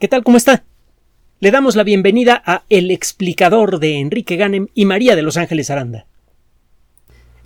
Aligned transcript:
¿Qué 0.00 0.08
tal? 0.08 0.24
¿Cómo 0.24 0.36
está? 0.36 0.64
Le 1.38 1.52
damos 1.52 1.76
la 1.76 1.84
bienvenida 1.84 2.42
a 2.44 2.64
El 2.68 2.90
explicador 2.90 3.78
de 3.78 4.00
Enrique 4.00 4.34
Ganem 4.34 4.66
y 4.74 4.86
María 4.86 5.14
de 5.14 5.22
Los 5.22 5.36
Ángeles 5.36 5.70
Aranda. 5.70 6.04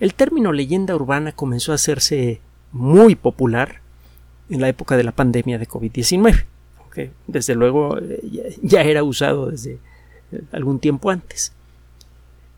El 0.01 0.15
término 0.15 0.53
leyenda 0.53 0.97
urbana 0.97 1.33
comenzó 1.33 1.73
a 1.73 1.75
hacerse 1.75 2.41
muy 2.73 3.17
popular 3.17 3.83
en 4.49 4.63
la 4.63 4.69
época 4.69 4.97
de 4.97 5.05
la 5.05 5.13
pandemia 5.13 5.59
de 5.59 5.69
COVID-19, 5.69 6.47
aunque 6.81 7.11
desde 7.27 7.55
luego 7.55 7.99
eh, 7.99 8.57
ya 8.63 8.81
era 8.81 9.03
usado 9.03 9.51
desde 9.51 9.79
eh, 10.33 10.41
algún 10.53 10.81
tiempo 10.81 11.11
antes. 11.11 11.53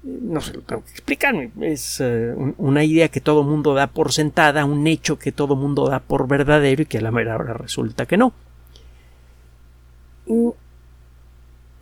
No 0.04 0.41
se 0.41 0.54
lo 0.54 0.61
tengo 0.61 0.84
que 0.84 0.93
explicar, 0.93 1.34
es 1.62 2.00
eh, 2.00 2.32
una 2.59 2.84
idea 2.84 3.09
que 3.09 3.20
todo 3.20 3.43
mundo 3.43 3.75
da 3.75 3.88
por 3.88 4.12
sentada, 4.12 4.64
un 4.64 4.86
hecho 4.86 5.18
que 5.18 5.32
todo 5.32 5.57
mundo 5.57 5.88
da 5.88 5.98
por 5.98 6.29
verdadero 6.29 6.82
y 6.82 6.86
que 6.86 6.98
a 6.98 7.02
la 7.02 7.11
mera 7.11 7.34
hora 7.34 7.54
resulta 7.54 8.07
que 8.07 8.16
no. 8.16 8.32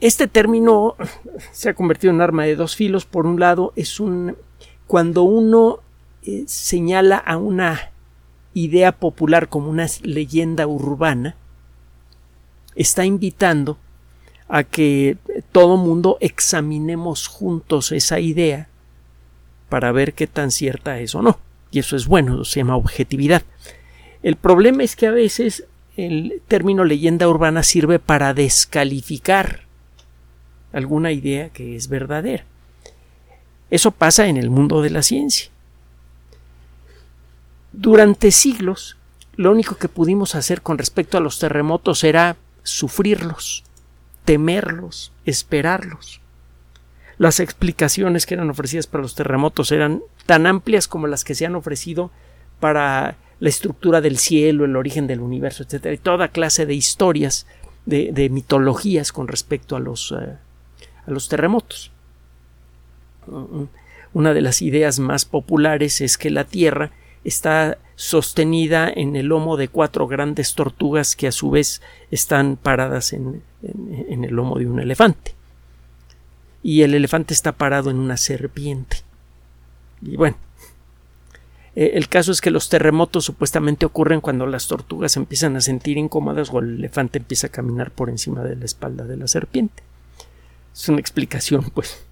Este 0.01 0.29
término 0.29 0.95
se 1.53 1.71
ha 1.71 1.75
convertido 1.75 2.11
en 2.11 2.17
un 2.17 2.23
arma 2.23 2.45
de 2.45 2.57
dos 2.57 2.77
filos. 2.77 3.05
Por 3.05 3.27
un 3.27 3.41
lado, 3.41 3.73
es 3.77 4.01
un 4.01 4.37
cuando 4.87 5.23
uno 5.23 5.81
eh, 6.23 6.45
señala 6.47 7.19
a 7.19 7.37
una 7.37 7.91
idea 8.55 8.93
popular 8.93 9.49
como 9.49 9.69
una 9.69 9.87
leyenda 10.03 10.67
urbana, 10.67 11.37
está 12.75 13.05
invitando 13.05 13.79
a 14.49 14.65
que 14.65 15.19
todo 15.53 15.77
mundo 15.77 16.17
examinemos 16.21 17.29
juntos 17.29 17.93
esa 17.93 18.19
idea 18.19 18.69
para 19.69 19.93
ver 19.93 20.15
qué 20.15 20.27
tan 20.27 20.51
cierta 20.51 20.99
es 21.01 21.15
o 21.15 21.23
no. 21.23 21.39
Y 21.71 21.81
eso 21.81 21.97
es 21.97 22.07
bueno, 22.07 22.45
se 22.45 22.61
llama 22.61 22.77
objetividad. 22.77 23.43
El 24.23 24.37
problema 24.37 24.83
es 24.83 24.97
que 24.97 25.07
a 25.07 25.13
veces 25.13 25.67
el 25.99 26.41
término 26.47 26.85
leyenda 26.85 27.29
urbana 27.29 27.65
sirve 27.65 27.99
para 27.99 28.33
descalificar 28.33 29.63
alguna 30.73 31.11
idea 31.11 31.49
que 31.49 31.75
es 31.75 31.89
verdadera. 31.89 32.45
Eso 33.69 33.91
pasa 33.91 34.29
en 34.29 34.37
el 34.37 34.49
mundo 34.49 34.81
de 34.81 34.91
la 34.91 35.03
ciencia. 35.03 35.51
Durante 37.73 38.31
siglos, 38.31 38.97
lo 39.35 39.51
único 39.51 39.75
que 39.75 39.89
pudimos 39.89 40.37
hacer 40.37 40.63
con 40.63 40.79
respecto 40.79 41.19
a 41.19 41.21
los 41.21 41.41
terremotos 41.41 42.05
era 42.05 42.37
sufrirlos, 42.63 43.65
temerlos, 44.25 45.11
esperarlos. 45.25 46.21
Las 47.19 47.41
explicaciones 47.41 48.25
que 48.25 48.35
eran 48.35 48.51
ofrecidas 48.51 48.87
para 48.87 49.03
los 49.03 49.17
terremotos 49.17 49.73
eran 49.73 50.03
tan 50.27 50.47
amplias 50.47 50.87
como 50.87 51.09
las 51.09 51.25
que 51.25 51.35
se 51.35 51.45
han 51.45 51.57
ofrecido 51.57 52.13
para 52.61 53.17
la 53.41 53.49
estructura 53.49 54.01
del 54.01 54.19
cielo, 54.19 54.65
el 54.65 54.77
origen 54.77 55.07
del 55.07 55.21
universo, 55.21 55.63
etcétera, 55.63 55.95
y 55.95 55.99
toda 55.99 56.29
clase 56.29 56.67
de 56.67 56.75
historias, 56.75 57.47
de, 57.87 58.29
mitologías 58.31 59.13
con 59.13 59.29
respecto 59.29 59.75
a 59.75 59.81
los, 59.81 60.13
eh, 60.13 60.37
a 61.07 61.11
los 61.11 61.29
terremotos. 61.29 61.91
Una 64.13 64.35
de 64.35 64.41
las 64.43 64.63
ideas 64.63 64.99
más 64.99 65.25
populares 65.25 66.01
es 66.01 66.19
que 66.19 66.31
la 66.31 66.45
Tierra 66.45 66.91
está 67.25 67.79
sostenida 67.97 68.91
en 68.95 69.17
el 69.17 69.27
lomo 69.27 69.57
de 69.57 69.69
cuatro 69.69 70.07
grandes 70.07 70.55
tortugas 70.55 71.17
que 71.17 71.29
a 71.29 71.33
su 71.33 71.51
vez 71.51 71.83
están 72.11 72.57
paradas 72.57 73.13
en, 73.13 73.43
en 73.63 74.25
el 74.25 74.35
lomo 74.35 74.59
de 74.59 74.67
un 74.67 74.81
elefante. 74.81 75.35
Y 76.63 76.83
el 76.83 76.95
elefante 76.95 77.35
está 77.35 77.53
parado 77.53 77.91
en 77.91 77.99
una 77.99 78.17
serpiente. 78.17 78.99
Y 80.03 80.17
bueno, 80.17 80.37
eh, 81.79 81.97
el 81.97 82.09
caso 82.09 82.33
es 82.33 82.41
que 82.41 82.51
los 82.51 82.69
terremotos 82.69 83.25
supuestamente 83.25 83.87
ocurren 83.87 84.21
cuando 84.21 84.49
las 84.49 84.67
tortugas 84.67 85.17
empiezan 85.17 85.55
a 85.55 85.61
sentir 85.61 85.97
incómodas 85.97 86.53
o 86.53 86.59
el 86.59 86.75
elefante 86.75 87.19
empieza 87.19 87.47
a 87.47 87.51
caminar 87.51 87.93
por 87.93 88.11
encima 88.11 88.43
de 88.43 88.57
la 88.57 88.65
espalda 88.65 89.05
de 89.05 89.17
la 89.17 89.29
serpiente. 89.29 89.85
Es 90.75 90.89
una 90.89 90.99
explicación, 90.99 91.63
pues, 91.75 92.05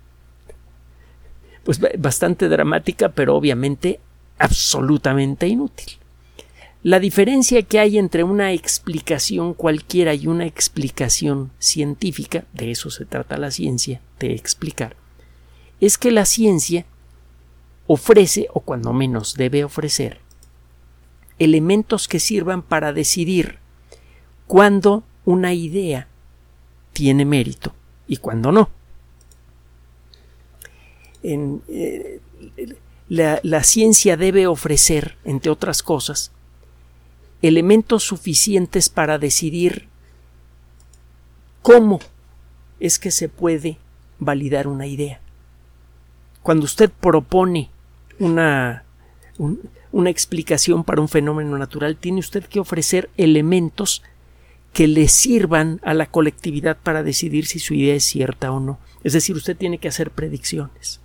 pues 1.64 1.81
bastante 1.98 2.48
dramática, 2.48 3.08
pero 3.08 3.34
obviamente 3.34 3.98
absolutamente 4.39 5.48
inútil. 5.48 5.95
La 6.85 7.01
diferencia 7.01 7.61
que 7.63 7.80
hay 7.80 7.98
entre 7.98 8.23
una 8.23 8.52
explicación 8.52 9.52
cualquiera 9.52 10.14
y 10.14 10.29
una 10.29 10.46
explicación 10.46 11.51
científica, 11.58 12.45
de 12.52 12.70
eso 12.70 12.90
se 12.90 13.05
trata 13.05 13.36
la 13.36 13.51
ciencia, 13.51 14.01
de 14.20 14.33
explicar, 14.33 14.95
es 15.80 15.98
que 15.98 16.13
la 16.13 16.24
ciencia 16.24 16.86
ofrece, 17.86 18.48
o 18.52 18.61
cuando 18.61 18.92
menos 18.92 19.35
debe 19.35 19.64
ofrecer, 19.64 20.20
elementos 21.39 22.08
que 22.08 22.20
sirvan 22.20 22.63
para 22.63 22.92
decidir 22.92 23.58
cuándo 24.47 25.05
una 25.24 25.52
idea 25.52 26.08
tiene 26.92 27.25
mérito 27.25 27.75
y 28.07 28.17
cuándo 28.19 28.52
no. 28.52 28.70
Eh, 31.23 32.20
la, 33.08 33.41
la 33.42 33.64
ciencia 33.64 34.17
debe 34.17 34.46
ofrecer, 34.46 35.17
entre 35.25 35.51
otras 35.51 35.83
cosas, 35.83 36.33
elementos 37.42 38.05
suficientes 38.05 38.89
para 38.89 39.19
decidir 39.19 39.89
cómo 41.63 41.98
es 42.80 42.98
que 42.98 43.11
se 43.11 43.29
puede 43.29 43.79
validar 44.19 44.69
una 44.69 44.86
idea. 44.86 45.20
Cuando 46.42 46.64
usted 46.64 46.91
propone 46.91 47.70
una, 48.18 48.84
una 49.92 50.10
explicación 50.10 50.84
para 50.84 51.00
un 51.00 51.08
fenómeno 51.08 51.56
natural, 51.58 51.96
tiene 51.96 52.20
usted 52.20 52.44
que 52.44 52.60
ofrecer 52.60 53.10
elementos 53.16 54.02
que 54.72 54.86
le 54.86 55.08
sirvan 55.08 55.80
a 55.82 55.94
la 55.94 56.06
colectividad 56.06 56.77
para 56.77 57.02
decidir 57.02 57.46
si 57.46 57.58
su 57.58 57.74
idea 57.74 57.94
es 57.94 58.04
cierta 58.04 58.52
o 58.52 58.60
no. 58.60 58.78
Es 59.04 59.14
decir, 59.14 59.34
usted 59.34 59.56
tiene 59.56 59.78
que 59.78 59.88
hacer 59.88 60.10
predicciones. 60.10 61.00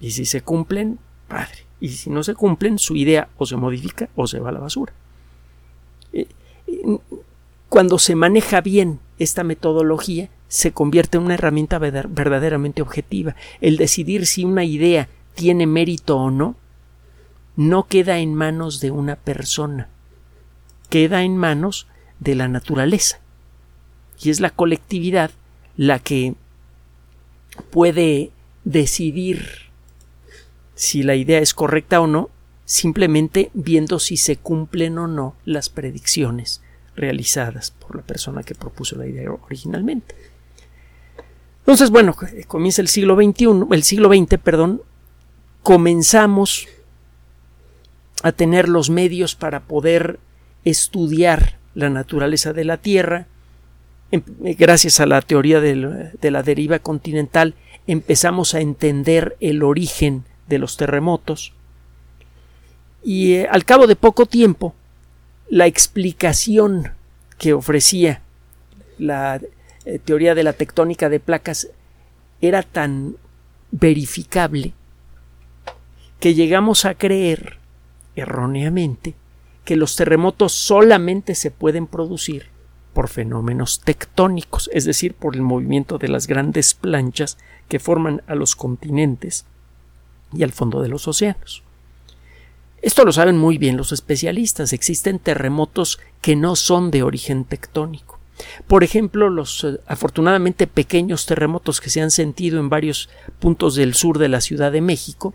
Y 0.00 0.12
si 0.12 0.24
se 0.24 0.42
cumplen, 0.42 0.98
padre. 1.26 1.66
Y 1.80 1.88
si 1.88 2.10
no 2.10 2.22
se 2.22 2.34
cumplen, 2.34 2.78
su 2.78 2.94
idea 2.94 3.28
o 3.36 3.46
se 3.46 3.56
modifica 3.56 4.08
o 4.14 4.26
se 4.26 4.38
va 4.38 4.50
a 4.50 4.52
la 4.52 4.60
basura. 4.60 4.92
Eh, 6.12 6.28
eh, 6.66 6.98
cuando 7.68 7.98
se 7.98 8.14
maneja 8.14 8.60
bien 8.60 9.00
esta 9.18 9.44
metodología, 9.44 10.30
se 10.48 10.72
convierte 10.72 11.18
en 11.18 11.24
una 11.24 11.34
herramienta 11.34 11.78
verdaderamente 11.78 12.82
objetiva. 12.82 13.36
El 13.60 13.76
decidir 13.76 14.26
si 14.26 14.44
una 14.44 14.64
idea 14.64 15.08
tiene 15.34 15.66
mérito 15.66 16.16
o 16.16 16.30
no 16.30 16.56
no 17.56 17.88
queda 17.88 18.20
en 18.20 18.34
manos 18.34 18.80
de 18.80 18.92
una 18.92 19.16
persona, 19.16 19.88
queda 20.90 21.24
en 21.24 21.36
manos 21.36 21.88
de 22.20 22.36
la 22.36 22.46
naturaleza. 22.46 23.18
Y 24.22 24.30
es 24.30 24.38
la 24.38 24.50
colectividad 24.50 25.32
la 25.76 25.98
que 25.98 26.34
puede 27.70 28.30
decidir 28.64 29.44
si 30.76 31.02
la 31.02 31.16
idea 31.16 31.40
es 31.40 31.52
correcta 31.52 32.00
o 32.00 32.06
no, 32.06 32.30
simplemente 32.64 33.50
viendo 33.54 33.98
si 33.98 34.16
se 34.16 34.36
cumplen 34.36 34.96
o 34.98 35.08
no 35.08 35.34
las 35.44 35.68
predicciones 35.68 36.62
realizadas 36.94 37.72
por 37.72 37.96
la 37.96 38.02
persona 38.02 38.44
que 38.44 38.54
propuso 38.54 38.94
la 38.96 39.06
idea 39.08 39.32
originalmente. 39.32 40.14
Entonces, 41.68 41.90
bueno, 41.90 42.16
comienza 42.46 42.80
el 42.80 42.88
siglo 42.88 43.14
XXI, 43.14 43.66
el 43.72 43.82
siglo 43.82 44.08
XX, 44.08 44.38
perdón, 44.42 44.80
comenzamos 45.62 46.66
a 48.22 48.32
tener 48.32 48.70
los 48.70 48.88
medios 48.88 49.34
para 49.34 49.60
poder 49.60 50.18
estudiar 50.64 51.58
la 51.74 51.90
naturaleza 51.90 52.54
de 52.54 52.64
la 52.64 52.78
Tierra. 52.78 53.26
Em, 54.10 54.22
gracias 54.56 54.98
a 54.98 55.04
la 55.04 55.20
teoría 55.20 55.60
de 55.60 56.30
la 56.30 56.42
deriva 56.42 56.78
continental 56.78 57.54
empezamos 57.86 58.54
a 58.54 58.62
entender 58.62 59.36
el 59.40 59.62
origen 59.62 60.24
de 60.46 60.56
los 60.56 60.78
terremotos. 60.78 61.52
Y 63.04 63.34
eh, 63.34 63.46
al 63.50 63.66
cabo 63.66 63.86
de 63.86 63.94
poco 63.94 64.24
tiempo, 64.24 64.74
la 65.50 65.66
explicación 65.66 66.92
que 67.36 67.52
ofrecía 67.52 68.22
la 68.96 69.38
eh, 69.88 69.98
teoría 69.98 70.34
de 70.34 70.42
la 70.42 70.52
tectónica 70.52 71.08
de 71.08 71.18
placas 71.18 71.70
era 72.42 72.62
tan 72.62 73.16
verificable 73.70 74.74
que 76.20 76.34
llegamos 76.34 76.84
a 76.84 76.94
creer 76.94 77.56
erróneamente 78.14 79.14
que 79.64 79.76
los 79.76 79.96
terremotos 79.96 80.52
solamente 80.52 81.34
se 81.34 81.50
pueden 81.50 81.86
producir 81.86 82.48
por 82.92 83.08
fenómenos 83.08 83.80
tectónicos, 83.80 84.68
es 84.74 84.84
decir, 84.84 85.14
por 85.14 85.34
el 85.34 85.40
movimiento 85.40 85.96
de 85.96 86.08
las 86.08 86.26
grandes 86.26 86.74
planchas 86.74 87.38
que 87.68 87.78
forman 87.78 88.22
a 88.26 88.34
los 88.34 88.56
continentes 88.56 89.46
y 90.34 90.42
al 90.42 90.52
fondo 90.52 90.82
de 90.82 90.88
los 90.88 91.08
océanos. 91.08 91.62
Esto 92.82 93.06
lo 93.06 93.12
saben 93.12 93.38
muy 93.38 93.56
bien 93.56 93.78
los 93.78 93.92
especialistas. 93.92 94.74
Existen 94.74 95.18
terremotos 95.18 95.98
que 96.20 96.36
no 96.36 96.56
son 96.56 96.90
de 96.90 97.02
origen 97.02 97.44
tectónico. 97.44 98.17
Por 98.66 98.84
ejemplo, 98.84 99.30
los 99.30 99.64
eh, 99.64 99.80
afortunadamente 99.86 100.66
pequeños 100.66 101.26
terremotos 101.26 101.80
que 101.80 101.90
se 101.90 102.00
han 102.00 102.10
sentido 102.10 102.60
en 102.60 102.68
varios 102.68 103.08
puntos 103.38 103.74
del 103.74 103.94
sur 103.94 104.18
de 104.18 104.28
la 104.28 104.40
Ciudad 104.40 104.72
de 104.72 104.80
México 104.80 105.34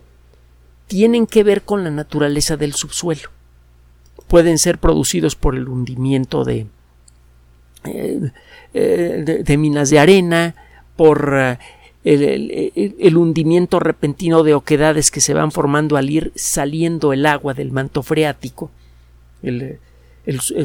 tienen 0.87 1.27
que 1.27 1.43
ver 1.43 1.63
con 1.63 1.83
la 1.83 1.91
naturaleza 1.91 2.57
del 2.57 2.73
subsuelo. 2.73 3.29
Pueden 4.27 4.57
ser 4.57 4.77
producidos 4.77 5.35
por 5.35 5.55
el 5.55 5.67
hundimiento 5.67 6.43
de, 6.43 6.67
eh, 7.83 8.31
de, 8.73 9.57
minas 9.57 9.89
de 9.89 9.99
arena, 9.99 10.55
por 10.95 11.57
el, 12.03 13.17
hundimiento 13.17 13.79
repentino 13.79 14.43
de 14.43 14.53
oquedades 14.53 15.09
que 15.09 15.21
se 15.21 15.33
van 15.33 15.51
formando 15.51 15.97
al 15.97 16.09
ir 16.09 16.31
saliendo 16.35 17.13
el 17.13 17.25
agua 17.25 17.53
del 17.53 17.71
manto 17.71 18.03
freático. 18.03 18.71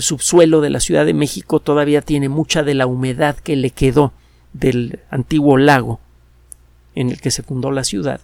Subsuelo 0.00 0.60
de 0.60 0.70
la 0.70 0.80
Ciudad 0.80 1.04
de 1.04 1.14
México 1.14 1.60
todavía 1.60 2.02
tiene 2.02 2.28
mucha 2.28 2.62
de 2.62 2.74
la 2.74 2.86
humedad 2.86 3.36
que 3.36 3.56
le 3.56 3.70
quedó 3.70 4.12
del 4.52 5.00
antiguo 5.10 5.56
lago 5.56 6.00
en 6.94 7.10
el 7.10 7.20
que 7.20 7.30
se 7.30 7.42
fundó 7.42 7.70
la 7.70 7.84
ciudad. 7.84 8.20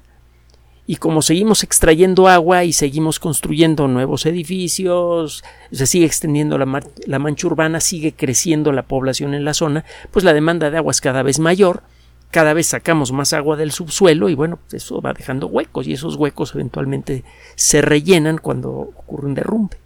Y 0.86 0.96
como 0.96 1.22
seguimos 1.22 1.64
extrayendo 1.64 2.28
agua 2.28 2.64
y 2.64 2.72
seguimos 2.72 3.18
construyendo 3.18 3.88
nuevos 3.88 4.26
edificios, 4.26 5.42
se 5.72 5.86
sigue 5.86 6.04
extendiendo 6.04 6.58
la, 6.58 6.82
la 7.06 7.18
mancha 7.18 7.46
urbana, 7.46 7.80
sigue 7.80 8.12
creciendo 8.12 8.70
la 8.70 8.82
población 8.82 9.32
en 9.32 9.44
la 9.44 9.54
zona, 9.54 9.84
pues 10.10 10.24
la 10.24 10.34
demanda 10.34 10.70
de 10.70 10.76
agua 10.76 10.90
es 10.90 11.00
cada 11.00 11.22
vez 11.22 11.38
mayor 11.38 11.82
cada 12.30 12.52
vez 12.52 12.66
sacamos 12.66 13.12
más 13.12 13.32
agua 13.32 13.56
del 13.56 13.70
subsuelo 13.70 14.28
y 14.28 14.34
bueno, 14.34 14.58
eso 14.72 15.00
va 15.00 15.12
dejando 15.12 15.46
huecos 15.46 15.86
y 15.86 15.92
esos 15.92 16.16
huecos 16.16 16.52
eventualmente 16.56 17.22
se 17.54 17.80
rellenan 17.80 18.38
cuando 18.38 18.72
ocurre 18.72 19.28
un 19.28 19.34
derrumbe 19.34 19.83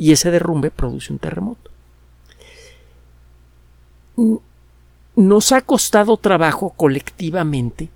y 0.00 0.12
ese 0.12 0.30
derrumbe 0.30 0.70
produce 0.70 1.12
un 1.12 1.18
terremoto. 1.18 1.70
Nos 5.14 5.52
ha 5.52 5.60
costado 5.60 6.16
trabajo 6.16 6.70
colectivamente 6.70 7.90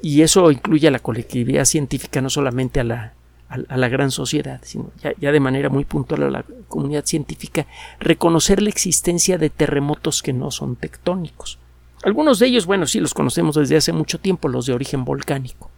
y 0.00 0.22
eso 0.22 0.52
incluye 0.52 0.86
a 0.86 0.92
la 0.92 1.00
colectividad 1.00 1.64
científica, 1.64 2.20
no 2.20 2.30
solamente 2.30 2.78
a 2.78 2.84
la, 2.84 3.14
a, 3.48 3.76
la 3.76 3.88
gran 3.88 4.12
sociedad, 4.12 4.60
sino 4.62 4.92
ya, 5.02 5.14
ya, 5.18 5.32
de 5.32 5.40
manera 5.40 5.68
muy 5.68 5.84
puntual 5.84 6.22
a 6.22 6.30
la 6.30 6.44
comunidad 6.68 7.04
científica, 7.04 7.66
reconocer 7.98 8.62
la 8.62 8.68
existencia 8.70 9.36
de 9.36 9.50
terremotos 9.50 10.22
que 10.22 10.32
no 10.32 10.52
son 10.52 10.76
tectónicos. 10.76 11.58
Algunos 12.04 12.38
de 12.38 12.46
ellos, 12.46 12.66
bueno, 12.66 12.86
sí 12.86 13.00
los 13.00 13.14
conocemos 13.14 13.56
desde 13.56 13.76
hace 13.76 13.92
mucho 13.92 14.20
tiempo, 14.20 14.46
los 14.46 14.66
de 14.66 14.74
origen 14.74 15.04
volcánico. 15.04 15.70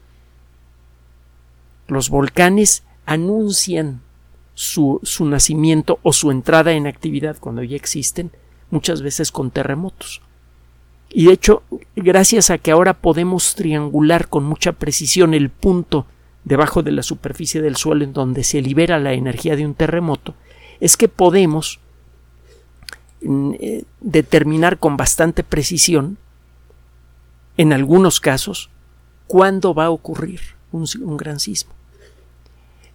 Los 1.86 2.10
volcanes 2.10 2.82
anuncian 3.06 4.02
su, 4.58 5.00
nacimiento 5.20 6.00
o 6.02 6.12
su 6.12 6.32
entrada 6.32 6.72
en 6.72 6.88
actividad 6.88 7.36
cuando 7.38 7.62
ya 7.62 7.76
existen, 7.76 8.32
muchas 8.72 9.02
veces 9.02 9.30
con 9.30 9.52
terremotos. 9.52 10.20
Y 11.10 11.26
de 11.26 11.32
hecho, 11.32 11.62
gracias 11.94 12.50
a 12.50 12.58
que 12.58 12.72
ahora 12.72 12.94
podemos 12.94 13.54
triangular 13.54 14.28
con 14.28 14.42
mucha 14.42 14.72
precisión 14.72 15.32
el 15.32 15.48
punto 15.48 16.06
debajo 16.42 16.82
de 16.82 16.90
la 16.90 17.04
superficie 17.04 17.62
del 17.62 17.76
suelo 17.76 18.02
en 18.02 18.12
donde 18.12 18.42
se 18.42 18.60
libera 18.60 18.98
la 18.98 19.12
energía 19.12 19.54
de 19.54 19.64
un 19.64 19.74
terremoto, 19.74 20.34
es 20.80 20.96
que 20.96 21.06
podemos 21.06 21.78
eh, 23.20 23.84
determinar 24.00 24.78
con 24.78 24.96
bastante 24.96 25.44
precisión, 25.44 26.18
en 27.56 27.72
algunos 27.72 28.18
casos, 28.18 28.70
cuándo 29.28 29.72
va 29.72 29.84
a 29.84 29.90
ocurrir 29.90 30.40
un, 30.72 31.16
gran 31.16 31.38
sismo. 31.38 31.72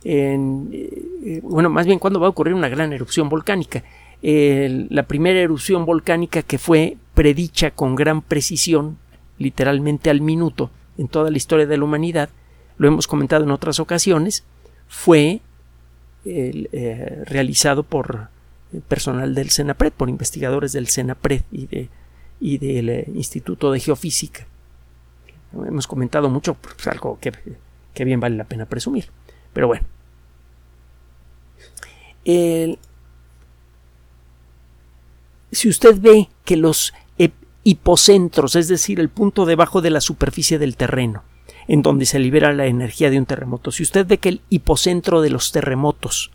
Eh, 0.03 1.39
bueno, 1.44 1.69
más 1.69 1.85
bien 1.85 2.00
cuándo 2.00 2.19
va 2.19 2.27
a 2.27 2.31
ocurrir 2.31 2.53
una 2.53 2.69
gran 2.69 2.94
erupción 2.94 3.29
volcánica. 3.29 3.83
la 4.21 5.03
primera 5.03 5.39
erupción 5.39 5.85
volcánica 5.85 6.41
que 6.41 6.57
fue 6.57 6.97
predicha 7.13 7.71
con 7.71 7.95
gran 7.95 8.21
precisión, 8.21 8.97
literalmente 9.38 10.09
al 10.09 10.21
minuto, 10.21 10.71
en 10.97 11.07
toda 11.07 11.31
la 11.31 11.38
historia 11.38 11.65
de 11.65 11.77
la 11.77 11.83
humanidad, 11.83 12.29
lo 12.77 12.88
hemos 12.88 13.07
comentado 13.07 13.44
en 13.44 13.51
otras 13.51 13.79
ocasiones, 13.79 14.44
fue 14.88 15.41
eh, 16.25 17.23
realizado 17.25 17.83
por 17.83 18.29
personal 18.88 19.35
del 19.35 19.51
CENAPRED, 19.51 19.94
por 19.94 20.09
investigadores 20.09 20.71
del 20.71 20.88
CENAPRED 20.88 21.41
y, 21.51 21.67
de, 21.67 21.89
y 22.39 22.57
del 22.57 22.89
eh, 22.89 23.05
Instituto 23.13 23.71
de 23.71 23.79
Geofísica. 23.79 24.47
Hemos 25.53 25.85
comentado 25.85 26.29
mucho, 26.29 26.55
pues, 26.55 26.88
algo 26.88 27.19
que, 27.19 27.31
bien 28.03 28.19
vale 28.19 28.38
la 28.38 28.45
pena 28.45 28.65
presumir. 28.65 29.05
Pero 29.53 29.67
bueno. 29.67 29.85
si 35.51 35.69
usted 35.69 36.00
ve 36.00 36.29
que 36.45 36.57
los 36.57 36.94
hipocentros, 37.63 38.55
es 38.55 38.67
decir, 38.67 39.00
el 39.00 39.09
punto 39.09 39.45
debajo 39.45 39.81
de 39.81 39.89
la 39.89 40.01
superficie 40.01 40.59
del 40.59 40.75
terreno, 40.75 41.23
en 41.67 41.81
donde 41.81 42.05
se 42.05 42.19
libera 42.19 42.51
la 42.53 42.65
energía 42.65 43.09
de 43.09 43.17
un 43.17 43.25
terremoto, 43.25 43.71
si 43.71 43.83
usted 43.83 44.05
ve 44.05 44.17
que 44.17 44.29
el 44.29 44.41
hipocentro 44.50 45.21
de 45.21 45.29
los 45.29 45.51
terremotos 45.51 46.31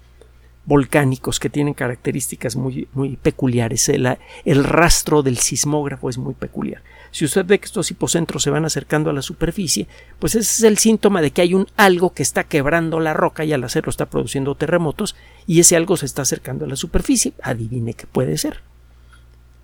volcánicos 0.69 1.41
que 1.41 1.49
tienen 1.49 1.73
características 1.73 2.55
muy, 2.55 2.89
muy 2.93 3.17
peculiares. 3.17 3.89
El, 3.89 4.19
el, 4.45 4.65
rastro 4.65 5.23
del 5.23 5.39
sismógrafo 5.39 6.11
es 6.11 6.19
muy 6.19 6.35
peculiar. 6.35 6.83
Si 7.11 7.25
usted 7.25 7.47
ve 7.47 7.59
que 7.59 7.65
estos 7.65 7.91
hipocentros 7.91 8.43
se 8.43 8.51
van 8.51 8.67
acercando 8.67 9.09
a 9.09 9.15
la 9.15 9.23
superficie, 9.23 9.89
pues 10.19 10.35
ese 10.35 10.43
es 10.43 10.63
el 10.65 10.77
síntoma 10.77 11.23
de 11.23 11.31
que 11.31 11.41
hay 11.41 11.55
un 11.55 11.67
algo 11.79 12.13
que 12.13 12.23
está 12.23 12.45
quebrando 12.45 13.01
la 13.01 13.15
roca 13.15 13.47
y 13.47 13.55
al 13.55 13.65
hacerlo 13.65 13.89
está 13.89 14.11
produciendo 14.11 14.57
terremotos 14.57 15.17
y 15.47 15.61
ese 15.61 15.75
algo 15.75 15.97
se 15.97 16.05
está 16.05 16.21
acercando 16.21 16.67
a 16.67 16.69
la 16.69 16.77
superficie. 16.77 17.33
Adivine 17.43 17.95
qué 17.95 18.07
puede 18.07 18.37
ser. 18.37 18.61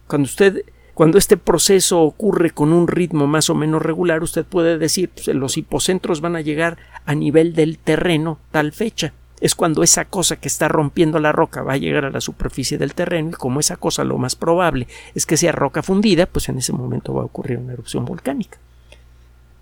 Cuando 0.06 0.24
usted 0.24 0.64
cuando 0.94 1.18
este 1.18 1.36
proceso 1.36 2.00
ocurre 2.00 2.52
con 2.52 2.72
un 2.72 2.88
ritmo 2.88 3.26
más 3.26 3.50
o 3.50 3.54
menos 3.54 3.82
regular, 3.82 4.22
usted 4.22 4.44
puede 4.44 4.78
decir, 4.78 5.10
pues, 5.10 5.26
los 5.26 5.58
hipocentros 5.58 6.20
van 6.20 6.36
a 6.36 6.40
llegar 6.40 6.78
a 7.04 7.16
nivel 7.16 7.52
del 7.52 7.78
terreno 7.78 8.38
tal 8.52 8.72
fecha 8.72 9.12
es 9.44 9.54
cuando 9.54 9.82
esa 9.82 10.06
cosa 10.06 10.36
que 10.36 10.48
está 10.48 10.68
rompiendo 10.68 11.18
la 11.18 11.30
roca 11.30 11.62
va 11.62 11.74
a 11.74 11.76
llegar 11.76 12.06
a 12.06 12.10
la 12.10 12.22
superficie 12.22 12.78
del 12.78 12.94
terreno 12.94 13.28
y 13.28 13.32
como 13.34 13.60
esa 13.60 13.76
cosa 13.76 14.02
lo 14.02 14.16
más 14.16 14.36
probable 14.36 14.88
es 15.14 15.26
que 15.26 15.36
sea 15.36 15.52
roca 15.52 15.82
fundida, 15.82 16.24
pues 16.24 16.48
en 16.48 16.56
ese 16.56 16.72
momento 16.72 17.12
va 17.12 17.20
a 17.20 17.26
ocurrir 17.26 17.58
una 17.58 17.74
erupción 17.74 18.06
volcánica. 18.06 18.56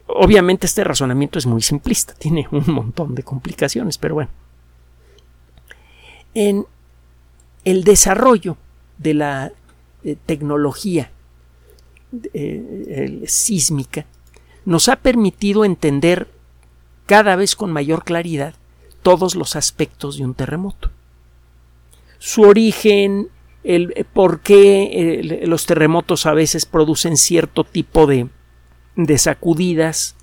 Obviamente 0.07 0.67
este 0.67 0.85
razonamiento 0.85 1.41
es 1.41 1.47
muy 1.47 1.63
simplista, 1.63 2.15
tiene 2.15 2.47
un 2.53 2.73
montón 2.73 3.17
de 3.17 3.25
complicaciones, 3.25 3.99
pero 3.99 4.15
bueno. 4.15 4.31
En 6.33 6.65
el 7.65 7.83
desarrollo 7.83 8.57
de 8.99 9.15
la 9.15 9.53
eh, 10.05 10.17
tecnología 10.27 11.11
eh, 12.35 13.25
sísmica 13.27 14.07
nos 14.65 14.89
ha 14.89 14.95
permitido 14.95 15.65
entender 15.65 16.29
cada 17.07 17.35
vez 17.35 17.57
con 17.57 17.73
mayor 17.73 18.05
claridad 18.05 18.55
todos 19.03 19.35
los 19.35 19.57
aspectos 19.57 20.19
de 20.19 20.25
un 20.25 20.35
terremoto. 20.35 20.91
Su 22.19 22.43
origen, 22.43 23.29
el 23.65 23.93
eh, 23.97 24.05
por 24.05 24.41
qué 24.41 25.43
los 25.47 25.67
terremotos 25.67 26.27
a 26.27 26.35
veces 26.35 26.67
producen 26.67 27.17
cierto 27.17 27.65
tipo 27.65 28.07
de, 28.07 28.29
de 28.97 29.19
sacudidas, 29.19 30.17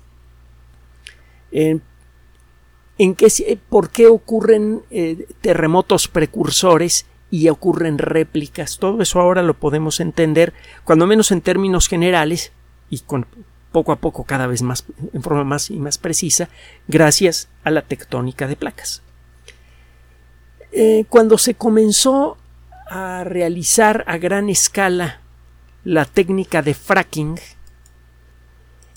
en 3.00 3.14
qué, 3.14 3.58
por 3.70 3.88
qué 3.88 4.08
ocurren 4.08 4.82
eh, 4.90 5.26
terremotos 5.40 6.06
precursores 6.06 7.06
y 7.30 7.48
ocurren 7.48 7.96
réplicas. 7.96 8.76
Todo 8.78 9.00
eso 9.00 9.20
ahora 9.20 9.42
lo 9.42 9.54
podemos 9.54 10.00
entender, 10.00 10.52
cuando 10.84 11.06
menos 11.06 11.30
en 11.32 11.40
términos 11.40 11.88
generales 11.88 12.52
y 12.90 12.98
con 12.98 13.26
poco 13.72 13.92
a 13.92 13.96
poco 13.96 14.24
cada 14.24 14.46
vez 14.46 14.62
más 14.62 14.84
en 15.12 15.22
forma 15.22 15.44
más 15.44 15.70
y 15.70 15.78
más 15.78 15.98
precisa 15.98 16.48
gracias 16.88 17.48
a 17.64 17.70
la 17.70 17.82
tectónica 17.82 18.46
de 18.46 18.56
placas. 18.56 19.02
Eh, 20.72 21.04
cuando 21.08 21.38
se 21.38 21.54
comenzó 21.54 22.36
a 22.88 23.24
realizar 23.24 24.04
a 24.06 24.18
gran 24.18 24.48
escala 24.48 25.20
la 25.84 26.04
técnica 26.04 26.62
de 26.62 26.74
fracking, 26.74 27.38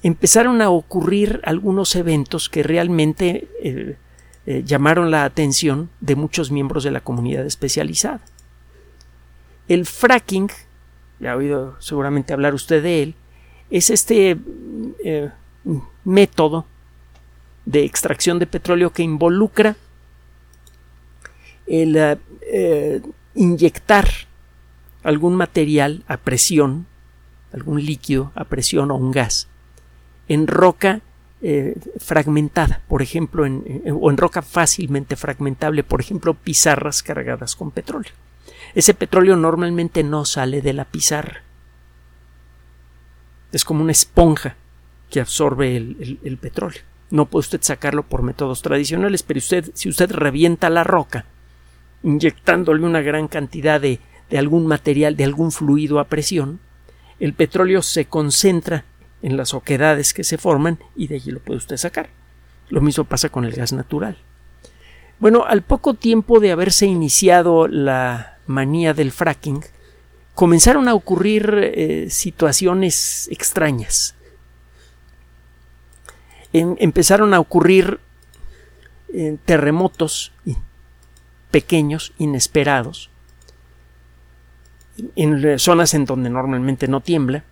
empezaron 0.03 0.61
a 0.61 0.69
ocurrir 0.69 1.41
algunos 1.45 1.95
eventos 1.95 2.49
que 2.49 2.63
realmente 2.63 3.47
eh, 3.61 3.97
eh, 4.45 4.63
llamaron 4.65 5.09
la 5.09 5.23
atención 5.23 5.89
de 6.01 6.15
muchos 6.15 6.51
miembros 6.51 6.83
de 6.83 6.91
la 6.91 7.01
comunidad 7.01 7.45
especializada. 7.45 8.21
El 9.67 9.85
fracking, 9.85 10.49
ya 11.19 11.31
ha 11.31 11.37
oído 11.37 11.79
seguramente 11.79 12.33
hablar 12.33 12.53
usted 12.53 12.83
de 12.83 13.03
él, 13.03 13.15
es 13.73 13.89
este 13.89 14.37
eh, 15.03 15.31
método 16.03 16.67
de 17.65 17.83
extracción 17.83 18.37
de 18.37 18.45
petróleo 18.45 18.91
que 18.91 19.01
involucra 19.01 19.75
el 21.65 21.95
eh, 21.95 22.17
eh, 22.41 23.01
inyectar 23.33 24.07
algún 25.01 25.35
material 25.35 26.03
a 26.07 26.17
presión, 26.17 26.85
algún 27.51 27.83
líquido 27.83 28.31
a 28.35 28.45
presión 28.45 28.91
o 28.91 28.95
un 28.95 29.11
gas, 29.11 29.47
en 30.29 30.47
roca 30.47 31.01
fragmentada, 31.99 32.81
por 32.87 33.01
ejemplo, 33.01 33.43
o 33.43 34.09
en 34.09 34.17
roca 34.17 34.41
fácilmente 34.41 35.17
fragmentable, 35.17 35.83
por 35.83 35.99
ejemplo, 35.99 36.35
pizarras 36.35 37.03
cargadas 37.03 37.57
con 37.57 37.71
petróleo. 37.71 38.13
Ese 38.75 38.93
petróleo 38.93 39.35
normalmente 39.35 40.03
no 40.03 40.23
sale 40.23 40.61
de 40.61 40.71
la 40.71 40.85
pizarra 40.85 41.43
es 43.53 43.63
como 43.63 43.81
una 43.81 43.91
esponja 43.93 44.57
que 45.09 45.21
absorbe 45.21 45.77
el, 45.77 46.37
petróleo. 46.41 46.81
No 47.11 47.27
puede 47.27 47.41
usted 47.41 47.61
sacarlo 47.61 48.03
por 48.03 48.23
métodos 48.23 48.63
tradicionales, 48.63 49.21
pero 49.21 49.37
usted, 49.37 49.69
si 49.75 49.87
usted 49.87 50.11
revienta 50.11 50.71
la 50.71 50.83
roca, 50.83 51.25
inyectándole 52.01 52.83
una 52.83 53.01
gran 53.01 53.27
cantidad 53.27 53.79
de, 53.79 53.99
de 54.29 54.37
algún 54.39 54.65
material, 54.65 55.15
de 55.15 55.23
algún 55.23 55.51
fluido 55.51 55.99
a 55.99 56.05
presión, 56.05 56.59
el 57.19 57.33
petróleo 57.33 57.83
se 57.83 58.05
concentra 58.05 58.85
en 59.21 59.37
las 59.37 59.53
oquedades 59.53 60.13
que 60.13 60.23
se 60.23 60.39
forman 60.39 60.79
y 60.95 61.07
de 61.07 61.15
allí 61.15 61.31
lo 61.31 61.39
puede 61.39 61.59
usted 61.59 61.77
sacar. 61.77 62.09
Lo 62.69 62.81
mismo 62.81 63.03
pasa 63.03 63.29
con 63.29 63.45
el 63.45 63.53
gas 63.53 63.71
natural. 63.71 64.17
Bueno, 65.19 65.45
al 65.45 65.61
poco 65.61 65.93
tiempo 65.93 66.39
de 66.39 66.51
haberse 66.51 66.87
iniciado 66.87 67.67
la 67.67 68.39
manía 68.47 68.95
del 68.95 69.11
fracking, 69.11 69.63
comenzaron 70.35 70.87
a 70.87 70.93
ocurrir 70.93 71.53
eh, 71.55 72.09
situaciones 72.09 73.27
extrañas. 73.31 74.15
empezaron 76.53 77.33
a 77.33 77.39
ocurrir 77.39 77.99
eh, 79.11 79.37
terremotos 79.45 80.31
pequeños, 81.49 82.13
inesperados, 82.17 83.09
en 85.15 85.57
zonas 85.59 85.93
en 85.93 86.05
donde 86.05 86.29
normalmente 86.29 86.87
no 86.87 87.01
tiembla. 87.01 87.43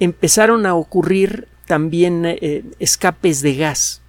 Empezaron 0.00 0.66
a 0.66 0.74
ocurrir 0.74 1.46
también 1.66 2.24
eh, 2.24 2.64
escapes 2.78 3.40
de 3.42 3.54
gas 3.56 4.02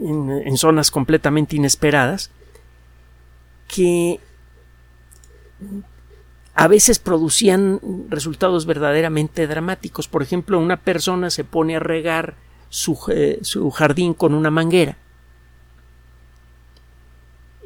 en, 0.00 0.56
zonas 0.56 0.90
completamente 0.90 1.56
inesperadas 1.56 2.30
que 3.68 4.20
a 6.54 6.68
veces 6.68 6.98
producían 6.98 7.80
resultados 8.08 8.66
verdaderamente 8.66 9.46
dramáticos. 9.46 10.08
Por 10.08 10.22
ejemplo, 10.22 10.58
una 10.58 10.76
persona 10.76 11.30
se 11.30 11.44
pone 11.44 11.76
a 11.76 11.80
regar 11.80 12.34
su, 12.68 12.98
eh, 13.08 13.38
su, 13.42 13.70
jardín 13.70 14.14
con 14.14 14.34
una 14.34 14.50
manguera. 14.50 14.96